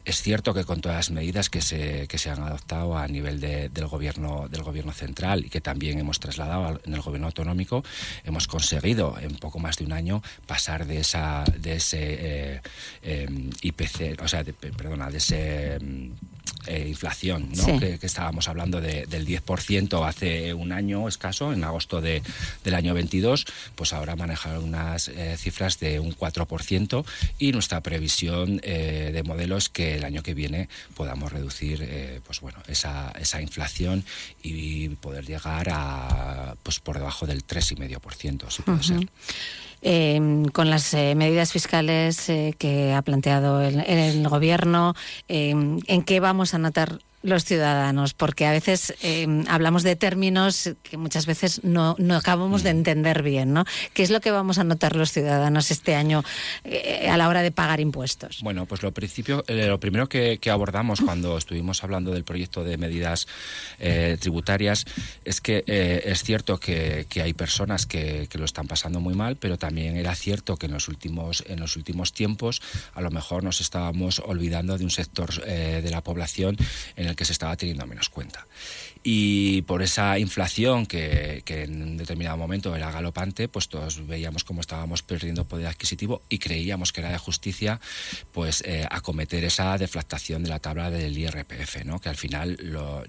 Es 0.06 0.22
cierto 0.22 0.54
que 0.54 0.64
con 0.64 0.82
todas 0.82 0.98
las 0.98 1.12
medidas 1.12 1.50
que 1.50 1.62
se, 1.62 2.08
que 2.08 2.18
se 2.18 2.30
han 2.30 2.42
adoptado 2.42 2.98
a 2.98 3.08
nivel 3.08 3.40
de, 3.40 3.70
del, 3.70 3.88
gobierno, 3.88 4.48
del 4.50 4.64
gobierno 4.64 4.92
central 4.92 5.46
y 5.46 5.50
que 5.50 5.62
también 5.62 6.00
hemos 6.00 6.20
trasladado 6.20 6.80
en 6.84 6.94
el 6.94 7.02
gobierno 7.02 7.28
autonómico, 7.28 7.84
hemos 8.24 8.48
conseguido 8.48 9.18
en 9.20 9.36
poco 9.36 9.60
más 9.60 9.78
de 9.78 9.86
un 9.86 9.94
año 9.94 10.24
pasar 10.48 10.88
de 10.88 11.00
esa 11.00 11.44
de 11.58 11.76
ese 11.76 11.98
eh, 12.02 12.62
em, 13.04 13.50
IPC, 13.62 14.22
o 14.22 14.28
sea, 14.28 14.44
de, 14.44 14.54
perdona, 14.54 15.10
de 15.10 15.18
ese 15.18 15.76
em, 15.76 16.12
eh, 16.68 16.86
inflación, 16.88 17.50
¿no? 17.56 17.64
Sí. 17.64 17.80
que, 17.80 18.00
que, 18.00 18.06
estábamos 18.06 18.48
hablando 18.48 18.82
de, 18.82 19.06
del 19.06 19.26
10% 19.26 20.08
hace 20.08 20.54
un 20.54 20.72
año 20.72 21.08
escaso, 21.08 21.54
en 21.54 21.64
agosto 21.64 22.02
de, 22.02 22.22
del 22.64 22.76
año 22.76 22.94
22, 22.94 23.46
pues 23.76 23.94
ahora 23.94 24.16
manejar 24.16 24.60
unas 24.60 25.08
eh, 25.08 25.36
cifras 25.38 25.80
de 25.80 26.00
un 26.00 26.16
4% 26.16 27.06
y 27.40 27.54
nuestra 27.54 27.82
previsión 27.82 28.60
eh, 28.64 29.12
de 29.14 29.24
modelo 29.24 29.58
que 29.70 29.96
el 29.96 30.04
año 30.04 30.24
que 30.24 30.34
viene 30.34 30.70
podamos 30.96 31.32
reducir 31.32 31.82
eh, 31.82 32.22
pues 32.26 32.42
bueno, 32.42 32.60
esa, 32.68 33.12
esa 33.20 33.42
inflación 33.42 34.04
y 34.42 34.90
poder 34.90 35.26
llegar 35.26 35.70
a 35.72 36.56
pues 36.64 36.80
por 36.80 36.98
debajo 36.98 37.26
del 37.26 37.46
3,5%, 37.46 38.50
si 38.50 38.62
puede 38.62 38.80
uh 38.80 38.84
ser. 38.84 39.10
Eh, 39.82 40.44
con 40.52 40.70
las 40.70 40.94
eh, 40.94 41.16
medidas 41.16 41.54
fiscales 41.54 42.28
eh, 42.30 42.54
que 42.58 42.94
ha 42.94 43.02
planteado 43.02 43.62
el, 43.62 43.80
el 43.80 44.28
gobierno, 44.28 44.94
¿en 45.30 46.04
qué 46.04 46.20
vamos 46.20 46.54
a 46.54 46.58
notar 46.58 47.00
los 47.22 47.44
ciudadanos? 47.44 48.14
Porque 48.14 48.46
a 48.46 48.52
veces 48.52 48.94
em, 49.02 49.46
hablamos 49.48 49.84
de 49.84 49.96
términos 49.96 50.70
que 50.84 50.98
muchas 50.98 51.26
veces 51.26 51.64
no, 51.64 51.96
no 52.00 52.16
acabamos 52.16 52.64
de 52.64 52.74
mm. 52.74 52.78
entender 52.78 53.24
bien, 53.24 53.54
¿no? 53.54 53.66
¿Qué 53.94 54.04
es 54.04 54.10
lo 54.10 54.22
que 54.22 54.32
vamos 54.32 54.58
a 54.58 54.64
notar 54.64 54.96
los 54.96 55.12
ciudadanos 55.12 55.72
este 55.72 55.96
año 55.96 56.24
eh, 56.64 57.10
a 57.10 57.18
la 57.18 57.28
hora 57.28 57.42
de 57.42 57.52
pagar 57.52 57.80
impuestos? 57.80 58.40
Bueno, 58.42 58.66
pues 58.66 58.84
lo, 58.84 58.92
principio, 58.92 59.44
eh, 59.48 59.68
lo 59.68 59.80
primero 59.80 60.08
que, 60.08 60.40
abordamos 60.50 61.02
cuando 61.02 61.38
estuvimos 61.38 61.84
hablando 61.84 62.12
del 62.12 62.24
proyecto 62.24 62.64
de 62.64 62.78
medidas 62.78 63.28
eh, 63.78 64.18
tributarias 64.20 64.86
es 65.24 65.42
que 65.42 65.64
es 65.68 66.24
cierto 66.24 66.60
que, 66.60 67.06
hay 67.22 67.34
personas 67.34 67.86
que, 67.86 68.28
que, 68.30 68.40
lo 68.40 68.46
están 68.46 68.68
pasando 68.68 69.00
muy 69.00 69.14
mal, 69.14 69.36
pero 69.36 69.58
también 69.58 69.96
era 69.96 70.16
cierto 70.16 70.58
que 70.58 70.66
en 70.66 70.74
los 70.74 70.88
últimos, 70.88 71.44
en 71.48 71.60
los 71.60 71.76
últimos 71.76 72.14
tiempos 72.14 72.62
a 72.96 73.02
lo 73.02 73.12
mejor 73.12 73.44
nos 73.44 73.62
estábamos 73.62 74.20
olvidando 74.26 74.78
de 74.78 74.86
un 74.86 74.90
sector 74.90 75.30
de 75.44 75.92
la 75.92 76.02
población 76.02 76.58
en 76.96 77.09
el 77.10 77.16
que 77.16 77.26
se 77.26 77.34
estaba 77.34 77.56
teniendo 77.58 77.86
menos 77.86 78.10
cuenta 78.10 78.48
y 79.12 79.64
por 79.64 79.82
esa 79.82 80.20
inflación 80.20 80.86
que, 80.86 81.42
en 81.48 81.82
un 81.82 81.98
determinado 81.98 82.38
momento 82.38 82.76
era 82.76 82.92
galopante, 82.92 83.48
pues 83.48 83.68
todos 83.68 84.06
veíamos 84.06 84.44
cómo 84.44 84.62
estábamos 84.62 85.02
perdiendo 85.02 85.46
poder 85.46 85.66
adquisitivo 85.66 86.22
y 86.30 86.38
creíamos 86.38 86.94
que 86.94 87.02
era 87.02 87.12
de 87.12 87.18
justicia 87.18 87.80
pues 88.32 88.62
eh, 88.68 88.86
acometer 88.88 89.44
esa 89.46 89.76
deflactación 89.80 90.44
de 90.44 90.50
la 90.50 90.60
tabla 90.60 90.92
del 90.92 91.18
IRPF, 91.18 91.86
¿no? 91.86 92.00
que 92.00 92.10
al 92.10 92.18
final 92.18 92.60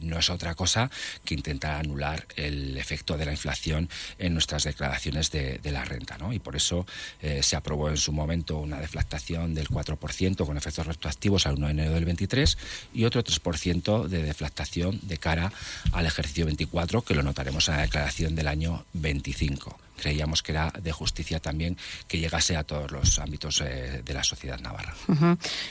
no 0.00 0.19
es 0.19 0.30
otra 0.30 0.54
cosa 0.54 0.90
que 1.23 1.35
intentar 1.35 1.75
anular 1.75 2.26
el 2.35 2.78
efecto 2.78 3.19
de 3.19 3.26
la 3.26 3.33
inflación 3.33 3.90
en 4.19 4.33
nuestras 4.33 4.64
declaraciones 4.64 5.30
de, 5.30 5.61
la 5.64 5.85
renta. 5.85 6.16
¿no? 6.16 6.33
Y 6.33 6.38
por 6.38 6.57
eso 6.57 6.87
eh, 7.21 7.42
se 7.42 7.57
aprobó 7.57 7.90
en 7.90 7.99
su 7.99 8.12
momento 8.12 8.57
una 8.57 8.80
deflactación 8.80 9.52
del 9.52 9.69
4% 9.69 10.47
con 10.47 10.57
efectos 10.57 10.87
retroactivos 10.87 11.47
al 11.47 11.57
1 11.57 11.66
de 11.66 11.73
enero 11.73 11.92
del 11.92 12.07
23 12.07 12.57
y 12.95 13.04
otro 13.04 13.23
3% 13.23 14.09
de 14.09 14.23
deflactación 14.23 14.99
de 15.02 15.19
cara 15.19 15.52
al 15.92 16.06
ejercicio 16.06 16.47
24, 16.47 17.02
que 17.02 17.14
lo 17.14 17.23
notaremos 17.23 17.68
en 17.68 17.76
la 17.76 17.82
declaración 17.82 18.35
del 18.35 18.49
año 18.49 18.85
25. 18.92 19.78
Creíamos 20.00 20.42
que 20.42 20.52
era 20.52 20.73
de 20.80 20.92
justicia 20.92 21.40
también 21.40 21.76
que 22.09 22.18
llegase 22.18 22.56
a 22.56 22.64
todos 22.64 22.90
los 22.90 23.18
ámbitos 23.18 23.61
eh, 23.61 24.02
de 24.02 24.14
la 24.14 24.25
sociedad 24.25 24.59
navarra. 24.59 24.94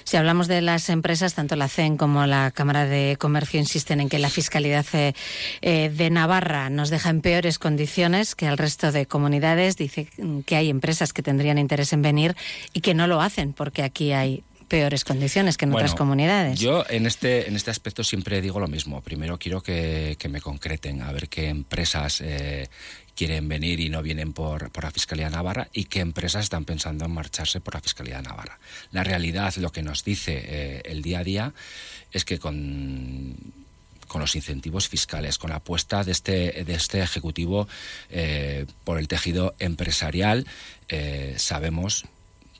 Si 0.03 0.17
hablamos 0.17 0.47
de 0.47 0.61
las 0.61 0.89
empresas, 0.89 1.33
tanto 1.33 1.55
la 1.55 1.67
CEN 1.67 1.97
como 1.97 2.25
la 2.27 2.51
Cámara 2.51 2.85
de 2.85 3.17
Comercio 3.19 3.59
insisten 3.59 3.99
en 4.01 4.09
que 4.09 4.19
la 4.19 4.29
fiscalidad 4.29 4.85
eh, 4.93 5.13
eh, 5.61 5.89
de 5.89 6.09
Navarra 6.11 6.69
nos 6.69 6.91
deja 6.91 7.09
en 7.09 7.21
peores 7.21 7.57
condiciones 7.57 8.35
que 8.35 8.45
el 8.45 8.57
resto 8.57 8.91
de 8.91 9.07
comunidades. 9.07 9.77
Dice 9.77 10.07
que 10.45 10.55
hay 10.55 10.69
empresas 10.69 11.11
que 11.11 11.23
tendrían 11.23 11.57
interés 11.57 11.91
en 11.93 12.03
venir 12.03 12.35
y 12.71 12.81
que 12.81 12.93
no 12.93 13.07
lo 13.07 13.21
hacen 13.21 13.53
porque 13.53 13.81
aquí 13.81 14.11
hay 14.11 14.43
peores 14.69 15.03
condiciones 15.03 15.57
que 15.57 15.65
en 15.65 15.73
otras 15.73 15.95
comunidades. 15.95 16.59
Yo 16.59 16.85
en 16.89 17.05
este, 17.05 17.49
en 17.49 17.55
este 17.55 17.71
aspecto 17.71 18.03
siempre 18.03 18.41
digo 18.41 18.59
lo 18.59 18.67
mismo. 18.67 19.01
Primero 19.01 19.37
quiero 19.37 19.61
que, 19.61 20.15
me 20.29 20.39
concreten, 20.39 21.01
a 21.01 21.11
ver 21.11 21.27
qué 21.27 21.49
empresas 21.49 22.21
eh, 22.21 22.69
quieren 23.15 23.49
venir 23.49 23.79
y 23.81 23.89
no 23.89 24.01
vienen 24.01 24.31
por, 24.31 24.71
por 24.71 24.85
la 24.85 24.91
Fiscalía 24.91 25.29
Navarra 25.29 25.67
y 25.73 25.85
qué 25.85 25.99
empresas 25.99 26.43
están 26.43 26.63
pensando 26.63 27.05
en 27.05 27.11
marcharse 27.11 27.59
por 27.59 27.73
la 27.73 27.81
Fiscalía 27.81 28.21
Navarra. 28.21 28.59
La 28.91 29.03
realidad, 29.03 29.53
lo 29.55 29.71
que 29.71 29.81
nos 29.81 30.05
dice 30.05 30.39
eh, 30.45 30.81
el 30.85 31.01
día 31.01 31.19
a 31.19 31.23
día, 31.23 31.53
es 32.13 32.23
que 32.23 32.39
con 32.39 33.35
con 34.07 34.21
los 34.21 34.35
incentivos 34.35 34.89
fiscales, 34.89 35.37
con 35.37 35.51
la 35.51 35.57
apuesta 35.57 36.03
de 36.03 36.13
este, 36.13 36.63
de 36.63 36.73
este 36.73 36.99
Ejecutivo 36.99 37.67
eh, 38.09 38.65
por 38.83 38.97
el 38.97 39.07
tejido 39.07 39.53
empresarial, 39.59 40.47
sabemos 41.35 42.05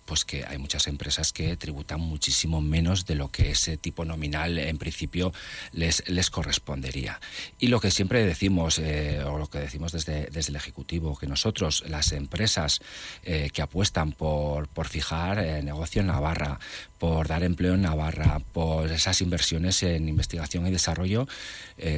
pues 0.10 0.26
que 0.26 0.44
hay 0.44 0.58
muchas 0.58 0.88
empresas 0.88 1.32
que 1.32 1.56
tributan 1.56 2.00
muchísimo 2.00 2.62
menos 2.62 3.06
de 3.06 3.14
lo 3.14 3.30
que 3.30 3.52
ese 3.52 3.78
tipo 3.78 4.06
nominal 4.06 4.58
en 4.58 4.80
principio 4.80 5.32
les, 5.72 6.04
les 6.10 6.32
correspondería. 6.32 7.22
Y 7.60 7.68
lo 7.68 7.80
que 7.80 7.92
siempre 7.92 8.26
decimos, 8.26 8.80
eh, 8.80 9.22
o 9.24 9.38
lo 9.38 9.48
que 9.52 9.60
decimos 9.60 9.92
desde, 9.92 10.26
desde 10.32 10.50
el 10.50 10.56
Ejecutivo, 10.56 11.16
que 11.16 11.28
nosotros, 11.28 11.84
las 11.88 12.12
empresas 12.12 12.82
eh, 13.22 13.52
que 13.54 13.62
apuestan 13.62 14.12
por, 14.14 14.68
por 14.70 14.88
fijar 14.88 15.38
eh, 15.38 15.62
negocio 15.62 16.02
en 16.02 16.08
Navarra, 16.08 16.60
por 16.98 17.28
dar 17.28 17.44
empleo 17.44 17.76
en 17.76 17.84
Navarra, 17.84 18.42
por 18.52 18.92
esas 18.92 19.22
inversiones 19.22 19.84
en 19.84 20.10
investigación 20.10 20.66
y 20.66 20.72
desarrollo, 20.72 21.28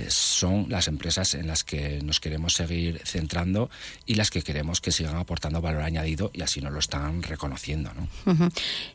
son 0.09 0.67
las 0.69 0.87
empresas 0.87 1.33
en 1.33 1.47
las 1.47 1.63
que 1.63 2.03
nos 2.03 2.19
queremos 2.19 2.53
seguir 2.53 3.01
centrando 3.03 3.71
y 4.05 4.13
las 4.13 4.29
que 4.29 4.43
queremos 4.43 4.79
que 4.79 4.91
sigan 4.91 5.15
aportando 5.15 5.59
valor 5.59 5.81
añadido 5.81 6.29
y 6.33 6.43
así 6.43 6.61
nos 6.61 6.71
lo 6.71 6.77
están 6.77 7.23
reconociendo. 7.23 7.91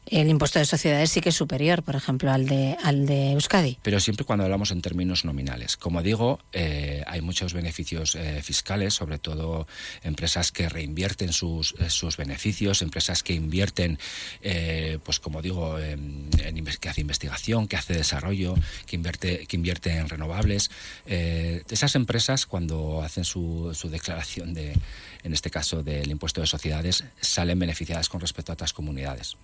El 0.07 0.29
impuesto 0.29 0.59
de 0.59 0.65
sociedades 0.65 1.11
sí 1.11 1.21
que 1.21 1.31
es 1.31 1.35
superior, 1.35 1.83
por 1.83 1.97
ejemplo, 1.97 2.31
al 2.31 2.47
de, 2.47 2.77
al 2.83 3.07
de 3.07 3.33
Euskadi. 3.33 3.79
Pero 3.83 4.01
siempre 4.01 4.25
cuando 4.25 4.45
hablamos 4.45 4.71
en 4.71 4.83
términos 4.83 5.25
nominales. 5.25 5.77
Como 5.77 6.03
digo, 6.03 6.39
eh, 6.53 7.03
hay 7.07 7.21
muchos 7.21 7.53
beneficios 7.53 8.15
eh, 8.15 8.41
fiscales, 8.43 8.95
sobre 8.95 9.19
todo 9.19 9.67
empresas 10.03 10.53
que 10.53 10.69
reinvierten 10.69 11.33
sus, 11.33 11.75
eh, 11.79 11.91
sus 11.91 12.17
beneficios, 12.17 12.83
empresas 12.83 13.23
que 13.23 13.35
invierten, 13.35 13.99
pues 15.03 15.21
como 15.21 15.43
digo, 15.43 15.79
en, 15.79 16.31
que 16.81 16.89
hace 16.89 17.01
investigación, 17.01 17.69
que 17.69 17.77
hace 17.77 17.95
desarrollo, 17.95 18.55
que 18.87 18.97
invierte, 18.97 19.47
que 19.47 19.57
invierte 19.57 19.97
en 19.97 20.09
renovables. 20.09 20.71
esas 21.07 21.95
empresas, 21.95 22.47
cuando 22.47 23.03
hacen 23.03 23.25
su, 23.25 23.73
su 23.75 23.89
declaración 23.89 24.55
de 24.55 24.75
en 25.27 25.33
este 25.33 25.51
caso 25.51 25.83
del 25.83 26.09
impuesto 26.09 26.41
de 26.41 26.47
sociedades, 26.47 27.03
salen 27.21 27.59
beneficiadas 27.59 28.09
con 28.09 28.21
respecto 28.21 28.53
a 28.53 28.55
otras 28.55 28.73
comunidades 28.73 28.96
comunidades. 28.97 29.37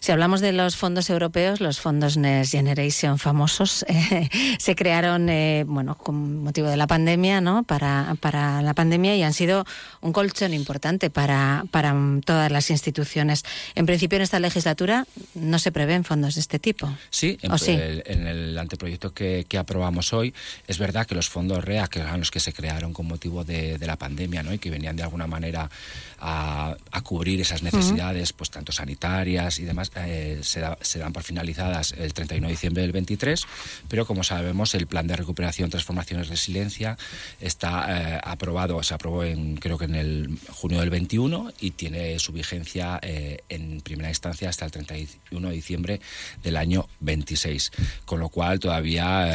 Si 0.00 0.12
hablamos 0.12 0.40
de 0.40 0.52
los 0.52 0.76
fondos 0.76 1.10
europeos, 1.10 1.60
los 1.60 1.80
fondos 1.80 2.16
Next 2.16 2.52
Generation 2.52 3.18
famosos 3.18 3.84
eh, 3.88 4.28
se 4.58 4.74
crearon, 4.76 5.28
eh, 5.28 5.64
bueno, 5.66 5.96
con 5.96 6.42
motivo 6.44 6.68
de 6.68 6.76
la 6.76 6.86
pandemia, 6.86 7.40
¿no? 7.40 7.64
Para, 7.64 8.16
para 8.20 8.62
la 8.62 8.74
pandemia 8.74 9.16
y 9.16 9.22
han 9.22 9.32
sido 9.32 9.64
un 10.00 10.12
colchón 10.12 10.54
importante 10.54 11.10
para, 11.10 11.64
para 11.70 11.94
todas 12.24 12.52
las 12.52 12.70
instituciones. 12.70 13.44
En 13.74 13.86
principio, 13.86 14.16
en 14.16 14.22
esta 14.22 14.38
legislatura 14.38 15.06
no 15.34 15.58
se 15.58 15.72
prevén 15.72 16.04
fondos 16.04 16.34
de 16.34 16.40
este 16.40 16.58
tipo. 16.58 16.92
Sí, 17.10 17.38
en, 17.42 18.26
El, 18.26 18.58
anteproyecto 18.58 19.12
que, 19.12 19.46
aprobamos 19.58 20.12
hoy, 20.12 20.34
es 20.66 20.78
verdad 20.78 21.06
que 21.06 21.14
los 21.14 21.28
fondos 21.28 21.64
REA, 21.64 21.88
que 21.88 22.00
eran 22.00 22.20
los 22.20 22.30
que 22.30 22.40
se 22.40 22.52
crearon 22.52 22.92
con 22.92 23.06
motivo 23.06 23.44
de, 23.44 23.78
la 23.86 23.96
pandemia, 23.96 24.42
¿no? 24.42 24.52
Y 24.52 24.58
que 24.58 24.68
venían 24.68 24.96
de 24.96 25.04
alguna 25.04 25.26
manera 25.26 25.70
a, 26.18 26.76
cubrir 27.02 27.40
esas 27.40 27.62
necesidades, 27.62 28.32
pues 28.32 28.50
tanto 28.50 28.72
sanitarias 28.72 29.15
y 29.24 29.64
demás 29.64 29.90
eh, 29.96 30.40
se, 30.42 30.98
dan 30.98 31.12
por 31.12 31.22
finalizadas 31.22 31.94
el 31.96 32.12
31 32.12 32.48
de 32.48 32.52
diciembre 32.52 32.82
del 32.82 32.92
23, 32.92 33.46
pero 33.88 34.06
como 34.06 34.22
sabemos 34.22 34.74
el 34.74 34.86
plan 34.86 35.06
de 35.06 35.16
recuperación, 35.16 35.70
transformación 35.70 36.20
y 36.20 36.24
resiliencia 36.24 36.98
está 37.40 37.86
eh, 37.88 38.20
aprobado, 38.22 38.82
se 38.82 38.92
aprobó 38.92 39.24
en 39.24 39.56
creo 39.56 39.78
que 39.78 39.86
en 39.86 39.94
el 39.94 40.38
junio 40.50 40.80
del 40.80 40.90
21 40.90 41.52
y 41.60 41.70
tiene 41.70 42.18
su 42.18 42.32
vigencia 42.32 42.98
eh, 43.00 43.38
en 43.48 43.80
primera 43.80 44.10
instancia 44.10 44.50
hasta 44.50 44.66
el 44.66 44.72
31 44.72 45.48
de 45.48 45.54
diciembre 45.54 46.00
del 46.42 46.58
año 46.58 46.86
26, 47.00 47.72
con 48.04 48.20
lo 48.20 48.28
cual 48.28 48.60
todavía, 48.60 49.32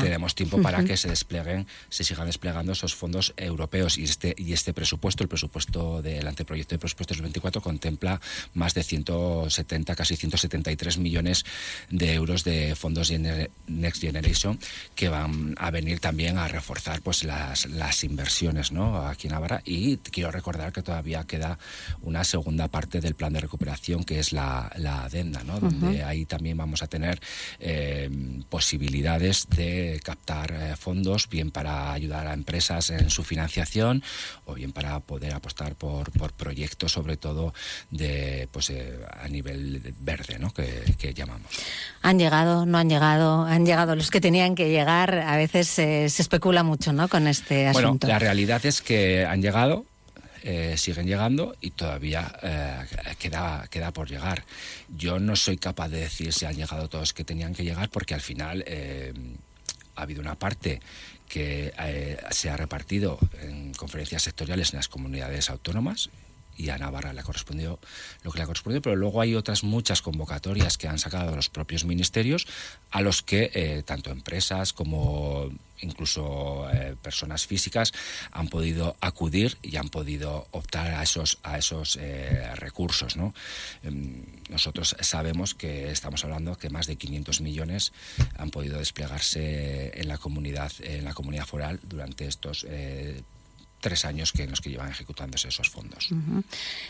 tenemos, 0.00 0.34
tiempo 0.36 0.62
para 0.62 0.84
que 0.84 0.96
se 0.96 1.08
desplieguen, 1.08 1.66
se 1.88 2.04
sigan 2.04 2.26
desplegando 2.26 2.72
esos 2.72 2.94
fondos 2.94 3.34
europeos 3.36 3.98
y 3.98 4.04
este 4.04 4.34
y 4.38 4.52
este 4.52 4.72
presupuesto, 4.72 5.24
el 5.24 5.28
presupuesto 5.28 6.02
del 6.02 6.26
anteproyecto 6.26 6.76
de 6.76 6.78
presupuestos 6.78 7.16
del 7.16 7.22
24 7.22 7.60
contempla 7.60 8.20
más 8.54 8.74
de 8.74 8.84
100 8.84 9.07
170, 9.08 9.94
casi 9.94 10.16
173 10.16 10.98
millones 10.98 11.44
de 11.90 12.14
euros 12.14 12.44
de 12.44 12.74
fondos 12.76 13.10
Next 13.66 14.02
Generation 14.02 14.58
que 14.94 15.08
van 15.08 15.54
a 15.58 15.70
venir 15.70 16.00
también 16.00 16.36
a 16.36 16.48
reforzar 16.48 17.00
pues 17.00 17.24
las, 17.24 17.66
las 17.66 18.04
inversiones 18.04 18.72
¿no? 18.72 19.06
aquí 19.06 19.28
en 19.28 19.32
Navarra. 19.32 19.62
Y 19.64 19.96
quiero 19.96 20.30
recordar 20.30 20.72
que 20.72 20.82
todavía 20.82 21.24
queda 21.24 21.58
una 22.02 22.24
segunda 22.24 22.68
parte 22.68 23.00
del 23.00 23.14
plan 23.14 23.32
de 23.32 23.40
recuperación 23.40 24.04
que 24.04 24.18
es 24.18 24.32
la, 24.32 24.70
la 24.76 25.04
adenda, 25.04 25.42
¿no? 25.44 25.58
donde 25.60 26.02
ahí 26.04 26.26
también 26.26 26.56
vamos 26.56 26.82
a 26.82 26.86
tener 26.86 27.20
eh, 27.60 28.10
posibilidades 28.48 29.48
de 29.48 30.00
captar 30.04 30.52
eh, 30.52 30.76
fondos, 30.76 31.28
bien 31.28 31.50
para 31.50 31.92
ayudar 31.92 32.26
a 32.26 32.34
empresas 32.34 32.90
en 32.90 33.10
su 33.10 33.24
financiación 33.24 34.02
o 34.44 34.54
bien 34.54 34.72
para 34.72 35.00
poder 35.00 35.34
apostar 35.34 35.74
por, 35.74 36.10
por 36.12 36.32
proyectos, 36.32 36.92
sobre 36.92 37.16
todo 37.16 37.54
de 37.90 38.48
pues, 38.52 38.70
eh, 38.70 38.97
a 39.10 39.28
nivel 39.28 39.94
verde, 40.00 40.38
¿no? 40.38 40.52
Que, 40.52 41.14
llamamos. 41.14 41.50
Han 42.02 42.18
llegado, 42.18 42.66
no 42.66 42.78
han 42.78 42.88
llegado, 42.88 43.44
han 43.44 43.66
llegado 43.66 43.96
los 43.96 44.10
que 44.10 44.20
tenían 44.20 44.54
que 44.54 44.70
llegar. 44.70 45.14
A 45.18 45.36
veces 45.36 45.68
se 45.68 46.06
especula 46.06 46.62
mucho, 46.62 46.92
¿no? 46.92 47.08
Con 47.08 47.26
este 47.26 47.66
asunto. 47.66 48.06
Bueno, 48.06 48.14
la 48.14 48.18
realidad 48.18 48.64
es 48.66 48.82
que 48.82 49.24
han 49.26 49.42
llegado. 49.42 49.84
Eh, 50.44 50.76
siguen 50.76 51.06
llegando 51.06 51.56
y 51.60 51.72
todavía 51.72 52.32
eh, 52.42 52.84
queda, 53.18 53.66
queda 53.70 53.90
por 53.92 54.08
llegar. 54.08 54.44
Yo 54.96 55.18
no 55.18 55.34
soy 55.34 55.56
capaz 55.56 55.88
de 55.88 56.00
decir 56.00 56.32
si 56.32 56.46
han 56.46 56.54
llegado 56.54 56.88
todos 56.88 57.12
que 57.12 57.24
tenían 57.24 57.54
que 57.54 57.64
llegar 57.64 57.90
porque 57.90 58.14
al 58.14 58.20
final 58.20 58.62
eh, 58.66 59.12
ha 59.96 60.02
habido 60.02 60.20
una 60.20 60.36
parte 60.36 60.80
que 61.28 61.74
se 62.30 62.48
ha 62.48 62.56
repartido 62.56 63.18
en 63.42 63.74
conferencias 63.74 64.22
sectoriales 64.22 64.72
en 64.72 64.78
las 64.78 64.88
comunidades 64.88 65.50
autónomas 65.50 66.08
y 66.58 66.70
a 66.70 66.76
Navarra 66.76 67.12
le 67.12 67.20
ha 67.20 67.22
correspondido 67.22 67.78
lo 68.24 68.32
que 68.32 68.38
le 68.38 68.42
ha 68.42 68.46
correspondido, 68.46 68.82
pero 68.82 68.96
luego 68.96 69.20
hay 69.20 69.34
otras 69.34 69.62
muchas 69.62 70.02
convocatorias 70.02 70.76
que 70.76 70.88
han 70.88 70.98
sacado 70.98 71.34
los 71.34 71.48
propios 71.48 71.84
ministerios 71.84 72.46
a 72.90 73.00
los 73.00 73.22
que 73.22 73.50
eh, 73.54 73.82
tanto 73.86 74.10
empresas 74.10 74.72
como 74.72 75.50
incluso 75.80 76.68
eh, 76.72 76.96
personas 77.00 77.46
físicas 77.46 77.92
han 78.32 78.48
podido 78.48 78.96
acudir 79.00 79.56
y 79.62 79.76
han 79.76 79.88
podido 79.88 80.48
optar 80.50 80.94
a 80.94 81.04
esos 81.04 81.38
a 81.44 81.56
esos 81.56 81.96
eh, 82.00 82.50
recursos 82.56 83.16
¿no? 83.16 83.32
Em, 83.84 84.24
nosotros 84.50 84.96
sabemos 85.00 85.54
que 85.54 85.92
estamos 85.92 86.24
hablando 86.24 86.56
que 86.56 86.70
más 86.70 86.88
de 86.88 86.96
500 86.96 87.40
millones 87.42 87.92
han 88.36 88.50
podido 88.50 88.78
desplegarse 88.78 89.92
en 89.94 90.08
la 90.08 90.18
comunidad 90.18 90.72
en 90.80 91.04
la 91.04 91.14
comunidad 91.14 91.46
foral 91.46 91.78
durante 91.84 92.26
estos 92.26 92.66
tres 93.80 94.04
años 94.04 94.32
que 94.32 94.46
los 94.46 94.60
que 94.60 94.68
llevan 94.70 94.90
ejecutándose 94.90 95.48
esos 95.48 95.70
fondos. 95.70 96.10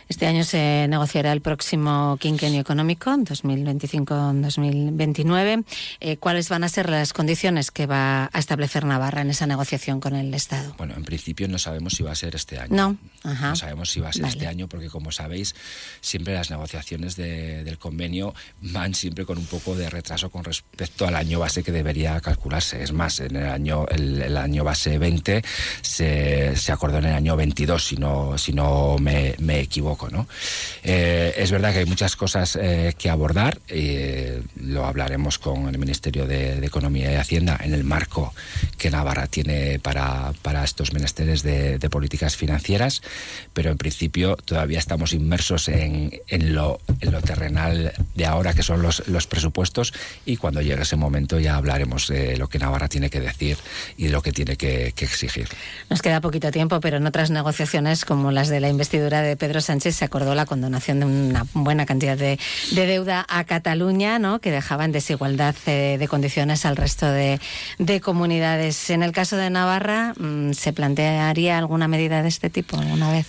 Este 0.09 0.26
año 0.26 0.42
se 0.45 0.87
negociará 0.88 1.33
el 1.33 1.40
próximo 1.40 2.16
quinquenio 2.21 2.61
económico, 2.61 3.11
2025-2029. 3.11 5.64
Eh, 6.00 6.16
¿Cuáles 6.16 6.49
van 6.49 6.64
a 6.64 6.68
ser 6.68 6.90
las 6.90 7.12
condiciones 7.12 7.71
que 7.71 7.87
va 7.87 8.28
a 8.33 8.38
establecer 8.38 8.85
Navarra 8.85 9.23
en 9.23 9.30
esa 9.30 9.47
negociación 9.47 10.00
con 10.00 10.16
el 10.16 10.35
Estado? 10.35 10.75
Bueno, 10.78 10.95
en 10.97 11.04
principio 11.04 11.47
no 11.49 11.59
sabemos 11.59 11.95
si 11.95 12.02
va 12.02 12.12
a 12.12 12.14
ser 12.14 12.35
este 12.35 12.59
año. 12.59 12.75
No. 12.75 12.97
No 13.25 13.57
sabemos 13.57 13.90
si 13.90 14.00
va 14.00 14.09
a 14.09 14.12
ser 14.12 14.26
este 14.26 14.47
año 14.47 14.68
porque, 14.68 14.88
como 14.88 15.12
sabéis, 15.12 15.54
siempre 16.00 16.35
las 16.35 16.50
negociaciones 16.50 17.16
del 17.16 17.78
convenio 17.78 18.35
van 18.61 18.95
siempre 18.95 19.25
con 19.25 19.38
un 19.38 19.47
poco 19.47 19.76
de 19.76 19.90
retraso 19.90 20.30
con 20.30 20.45
respecto 20.45 21.07
al 21.07 21.16
año 21.16 21.40
base 21.40 21.62
que 21.62 21.73
debería 21.73 22.21
calcularse. 22.21 22.83
Es 22.83 22.92
más, 22.92 23.21
en 23.21 23.37
el 23.37 23.47
año, 23.47 23.87
el, 23.88 24.37
año 24.37 24.64
base 24.64 24.99
20 24.99 25.42
se, 25.83 26.57
se 26.57 26.73
acordó 26.79 26.99
en 26.99 27.07
el 27.07 27.15
año 27.15 27.37
22, 27.37 27.85
si 27.85 27.97
no, 27.97 28.39
si 28.39 28.53
no 28.53 28.97
me, 28.99 29.35
equivoco. 29.59 30.09
¿no? 30.11 30.29
Eh, 30.85 31.35
es 31.37 31.51
verdad 31.51 31.73
que 31.73 31.81
hay 31.81 31.87
muchas 31.87 32.15
cosas 32.15 32.57
eh, 32.61 32.95
que 32.97 33.11
abordar, 33.11 33.59
y 33.69 34.41
lo 34.63 34.87
hablaremos 34.87 35.39
con 35.39 35.69
el 35.69 35.77
Ministerio 35.77 36.27
de, 36.27 36.65
Economía 36.69 37.11
y 37.11 37.17
Hacienda 37.17 37.59
en 37.63 37.73
el 37.73 37.83
marco 37.83 38.35
que 38.77 38.91
Navarra 38.91 39.27
tiene 39.27 39.79
para, 39.79 40.33
para 40.43 40.63
estos 40.65 40.93
menesteres 40.93 41.43
de, 41.43 41.79
políticas 41.91 42.37
financieras, 42.37 43.01
pero 43.55 43.71
en 43.71 43.79
principio 43.79 44.37
todavía 44.37 44.79
estamos 44.79 45.15
inmersos 45.15 45.69
en, 45.69 46.13
en, 46.29 46.55
lo, 46.55 46.79
en 47.01 47.11
lo 47.11 47.23
terrenal 47.23 47.95
de 48.15 48.27
ahora, 48.27 48.53
que 48.53 48.63
son 48.63 48.83
los, 48.83 49.09
los 49.09 49.27
presupuestos, 49.27 49.95
y 50.27 50.37
cuando 50.37 50.61
llegue 50.61 50.83
ese 50.83 50.97
momento 50.97 51.41
ya 51.41 51.57
hablaremos 51.57 52.09
de 52.09 52.37
lo 52.37 52.49
que 52.49 52.59
Navarra 52.59 52.89
tiene 52.89 53.09
que 53.09 53.21
decir 53.21 53.57
y 53.97 54.05
de 54.05 54.11
lo 54.11 54.21
que 54.21 54.33
tiene 54.33 54.57
que, 54.57 54.93
que 54.95 55.07
exigir. 55.07 55.49
Nos 55.89 56.03
queda 56.03 56.21
poquito 56.21 56.51
tiempo 56.51 56.68
pero 56.69 56.99
en 56.99 57.07
otras 57.07 57.31
negociaciones 57.31 58.05
como 58.05 58.31
las 58.31 58.49
de 58.49 58.61
la 58.61 58.69
investidura 58.69 59.23
de 59.23 59.37
Pedro 59.37 59.61
Sánchez 59.61 59.97
se 59.97 60.05
acordó 60.05 60.35
la 60.35 60.47
condonación 60.47 61.01
de 61.01 61.07
una 61.07 61.47
buena 61.55 61.87
cantidad 61.87 62.17
de, 62.17 62.39
deuda 62.73 63.27
a 63.29 63.45
Cataluña, 63.45 64.19
¿no? 64.19 64.39
que 64.41 64.51
dejaba 64.51 64.85
en 64.85 64.93
desigualdad 64.93 65.55
eh, 65.67 65.97
de 65.99 66.09
condiciones 66.09 66.65
al 66.65 66.77
resto 66.77 67.11
de, 67.11 67.41
comunidades. 68.03 68.91
En 68.91 69.03
el 69.03 69.13
caso 69.13 69.37
de 69.37 69.51
Navarra, 69.51 70.15
mm, 70.19 70.53
¿se 70.53 70.73
plantearía 70.73 71.59
alguna 71.59 71.89
medida 71.89 72.23
de 72.23 72.29
este 72.29 72.51
tipo 72.51 72.79
alguna 72.79 73.11
vez? 73.11 73.27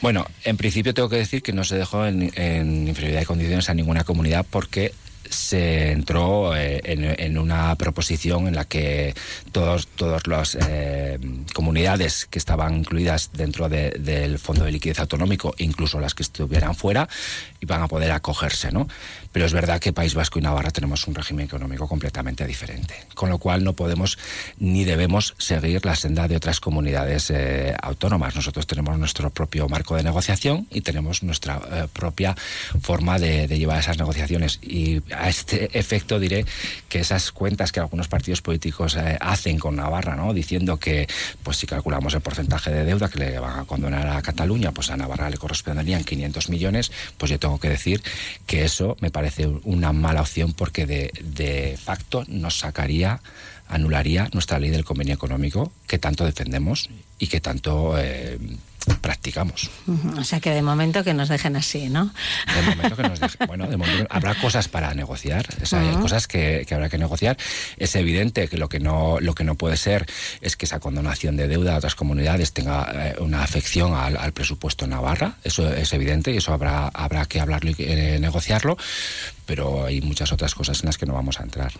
Bueno, 0.00 0.26
en 0.44 0.56
principio 0.56 0.94
tengo 0.94 1.08
que 1.08 1.16
decir 1.16 1.42
que 1.42 1.52
no 1.52 1.62
se 1.62 1.76
dejó 1.76 2.06
en, 2.06 2.32
en, 2.34 2.88
inferioridad 2.88 3.20
de 3.20 3.26
condiciones 3.26 3.68
a 3.68 3.74
ninguna 3.74 4.02
comunidad 4.02 4.44
porque 4.48 4.92
se 5.32 5.90
entró 5.90 6.54
eh, 6.54 6.80
en, 6.84 7.38
una 7.38 7.74
proposición 7.76 8.46
en 8.46 8.54
la 8.54 8.64
que 8.64 9.14
todos, 9.50 9.88
todas 9.88 10.26
las 10.26 10.56
eh, 10.60 11.18
comunidades 11.54 12.26
que 12.30 12.38
estaban 12.38 12.76
incluidas 12.76 13.30
dentro 13.32 13.68
del 13.68 14.38
Fondo 14.38 14.64
de 14.64 14.72
Liquidez 14.72 15.00
Autonómico, 15.00 15.54
incluso 15.58 16.00
las 16.00 16.14
que 16.14 16.22
estuvieran 16.22 16.74
fuera, 16.74 17.08
iban 17.62 17.82
a 17.82 17.88
poder 17.88 18.12
acogerse, 18.12 18.70
¿no? 18.70 18.86
Pero 19.32 19.46
es 19.46 19.52
verdad 19.52 19.80
que 19.80 19.94
País 19.94 20.14
Vasco 20.14 20.38
y 20.38 20.42
Navarra 20.42 20.70
tenemos 20.70 21.06
un 21.06 21.14
régimen 21.14 21.46
económico 21.46 21.88
completamente 21.88 22.46
diferente, 22.46 22.94
con 23.14 23.30
lo 23.30 23.38
cual 23.38 23.64
no 23.64 23.72
podemos 23.72 24.18
ni 24.58 24.84
debemos 24.84 25.34
seguir 25.38 25.84
la 25.86 25.96
senda 25.96 26.28
de 26.28 26.36
otras 26.36 26.60
comunidades 26.60 27.30
eh, 27.30 27.74
autónomas. 27.80 28.36
Nosotros 28.36 28.66
tenemos 28.66 28.98
nuestro 28.98 29.30
propio 29.30 29.68
marco 29.68 29.96
de 29.96 30.02
negociación 30.02 30.66
y 30.70 30.82
tenemos 30.82 31.22
nuestra 31.22 31.88
propia 31.92 32.36
forma 32.82 33.18
de, 33.18 33.48
de 33.48 33.58
llevar 33.58 33.78
esas 33.78 33.98
negociaciones 33.98 34.58
y 34.60 35.02
a 35.14 35.28
este 35.28 35.78
efecto 35.78 36.18
diré 36.18 36.44
que 36.88 37.00
esas 37.00 37.32
cuentas 37.32 37.72
que 37.72 37.80
algunos 37.80 38.08
partidos 38.08 38.42
políticos 38.42 38.96
eh, 38.96 39.16
hacen 39.20 39.58
con 39.58 39.76
Navarra, 39.76 40.16
¿no? 40.16 40.34
diciendo 40.34 40.78
que 40.78 41.06
pues 41.42 41.56
si 41.56 41.66
calculamos 41.66 42.14
el 42.14 42.20
porcentaje 42.20 42.70
de 42.70 42.84
deuda 42.84 43.08
que 43.08 43.18
le 43.18 43.38
van 43.38 43.60
a 43.60 43.64
condonar 43.64 44.08
a 44.08 44.22
Cataluña, 44.22 44.72
pues 44.72 44.90
a 44.90 44.96
Navarra 44.96 45.30
le 45.30 45.38
corresponderían 45.38 46.04
500 46.04 46.48
millones, 46.48 46.92
pues 47.16 47.30
yo 47.30 47.38
tengo 47.38 47.51
que 47.58 47.68
decir 47.68 48.02
que 48.46 48.64
eso 48.64 48.96
me 49.00 49.10
parece 49.10 49.46
una 49.64 49.92
mala 49.92 50.22
opción 50.22 50.52
porque 50.52 50.86
de, 50.86 51.12
de 51.22 51.78
facto 51.82 52.24
nos 52.28 52.58
sacaría 52.58 53.20
anularía 53.68 54.28
nuestra 54.32 54.58
ley 54.58 54.70
del 54.70 54.84
convenio 54.84 55.14
económico 55.14 55.72
que 55.86 55.98
tanto 55.98 56.24
defendemos 56.24 56.90
y 57.18 57.28
que 57.28 57.40
tanto 57.40 57.98
eh, 57.98 58.38
practicamos. 59.00 59.70
O 60.18 60.24
sea 60.24 60.40
que 60.40 60.50
de 60.50 60.62
momento 60.62 61.04
que 61.04 61.14
nos 61.14 61.28
dejen 61.28 61.56
así, 61.56 61.88
¿no? 61.88 62.12
De 62.54 62.62
momento 62.62 62.96
que 62.96 63.02
nos 63.02 63.20
dejen. 63.20 63.46
Bueno, 63.46 63.66
de 63.66 63.76
momento 63.76 64.06
habrá 64.10 64.34
cosas 64.34 64.68
para 64.68 64.94
negociar, 64.94 65.46
hay 65.72 65.94
cosas 65.96 66.26
que, 66.26 66.66
habrá 66.70 66.88
que 66.88 66.98
negociar. 66.98 67.36
Es 67.76 67.94
evidente 67.96 68.48
que 68.48 68.56
lo 68.56 68.68
que 68.68 68.80
no 68.80 69.18
lo 69.20 69.34
que 69.34 69.44
no 69.44 69.54
puede 69.54 69.76
ser 69.76 70.06
es 70.40 70.56
que 70.56 70.66
esa 70.66 70.80
condonación 70.80 71.36
de 71.36 71.48
deuda 71.48 71.74
a 71.74 71.78
otras 71.78 71.94
comunidades 71.94 72.52
tenga 72.52 72.90
eh, 72.94 73.16
una 73.18 73.42
afección 73.42 73.94
al, 73.94 74.32
presupuesto 74.32 74.86
Navarra. 74.86 75.34
Eso 75.44 75.72
es 75.72 75.92
evidente 75.92 76.32
y 76.32 76.38
eso 76.38 76.52
habrá 76.52 76.88
habrá 76.88 77.26
que 77.26 77.40
hablarlo 77.40 77.70
y 77.70 77.74
eh, 77.78 78.18
negociarlo. 78.20 78.76
Pero 79.44 79.86
hay 79.86 80.00
muchas 80.00 80.32
otras 80.32 80.54
cosas 80.54 80.80
en 80.80 80.86
las 80.86 80.96
que 80.96 81.04
no 81.04 81.14
vamos 81.14 81.40
a 81.40 81.42
entrar. 81.42 81.72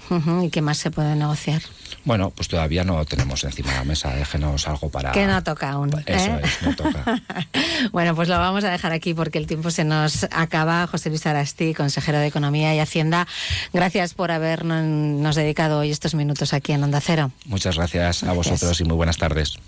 ¿Y 0.43 0.51
qué 0.51 0.61
más 0.61 0.79
se 0.79 0.91
puede 0.91 1.15
negociar? 1.15 1.63
Bueno, 2.05 2.31
pues 2.31 2.49
todavía 2.49 2.85
no 2.85 3.05
tenemos 3.05 3.45
encima 3.45 3.71
de 3.71 3.79
la 3.79 3.85
mesa. 3.85 4.15
Déjenos 4.15 4.67
algo 4.67 4.91
para. 4.91 5.13
Que 5.13 5.27
no 5.27 5.43
toca 5.43 5.71
aún. 5.71 5.91
Eso 6.07 6.31
¿eh? 6.31 6.41
es, 6.43 6.63
no 6.63 6.75
toca. 6.75 6.92
bueno, 7.93 8.15
pues 8.15 8.29
lo 8.29 8.39
vamos 8.39 8.65
a 8.65 8.71
dejar 8.71 8.93
aquí 8.93 9.15
porque 9.15 9.39
el 9.39 9.47
tiempo 9.47 9.71
se 9.71 9.85
nos 9.85 10.25
acaba. 10.31 10.87
José 10.87 11.09
Luis 11.11 11.27
Arasti, 11.27 11.75
consejero 11.75 12.19
de 12.19 12.27
Economía 12.27 12.75
y 12.75 12.79
Hacienda, 12.79 13.27
gracias 13.73 14.15
por 14.15 14.31
habernos 14.31 15.35
dedicado 15.37 15.81
hoy 15.81 15.91
estos 15.91 16.15
minutos 16.15 16.53
aquí 16.53 16.73
en 16.73 16.83
Onda 16.83 17.01
Cero. 17.01 17.31
Muchas 17.47 17.77
gracias 17.77 18.23
a 18.25 18.33
vosotros 18.33 18.81
y 18.81 18.85
muy 18.85 18.97
buenas 18.97 19.17
tardes. 19.17 19.59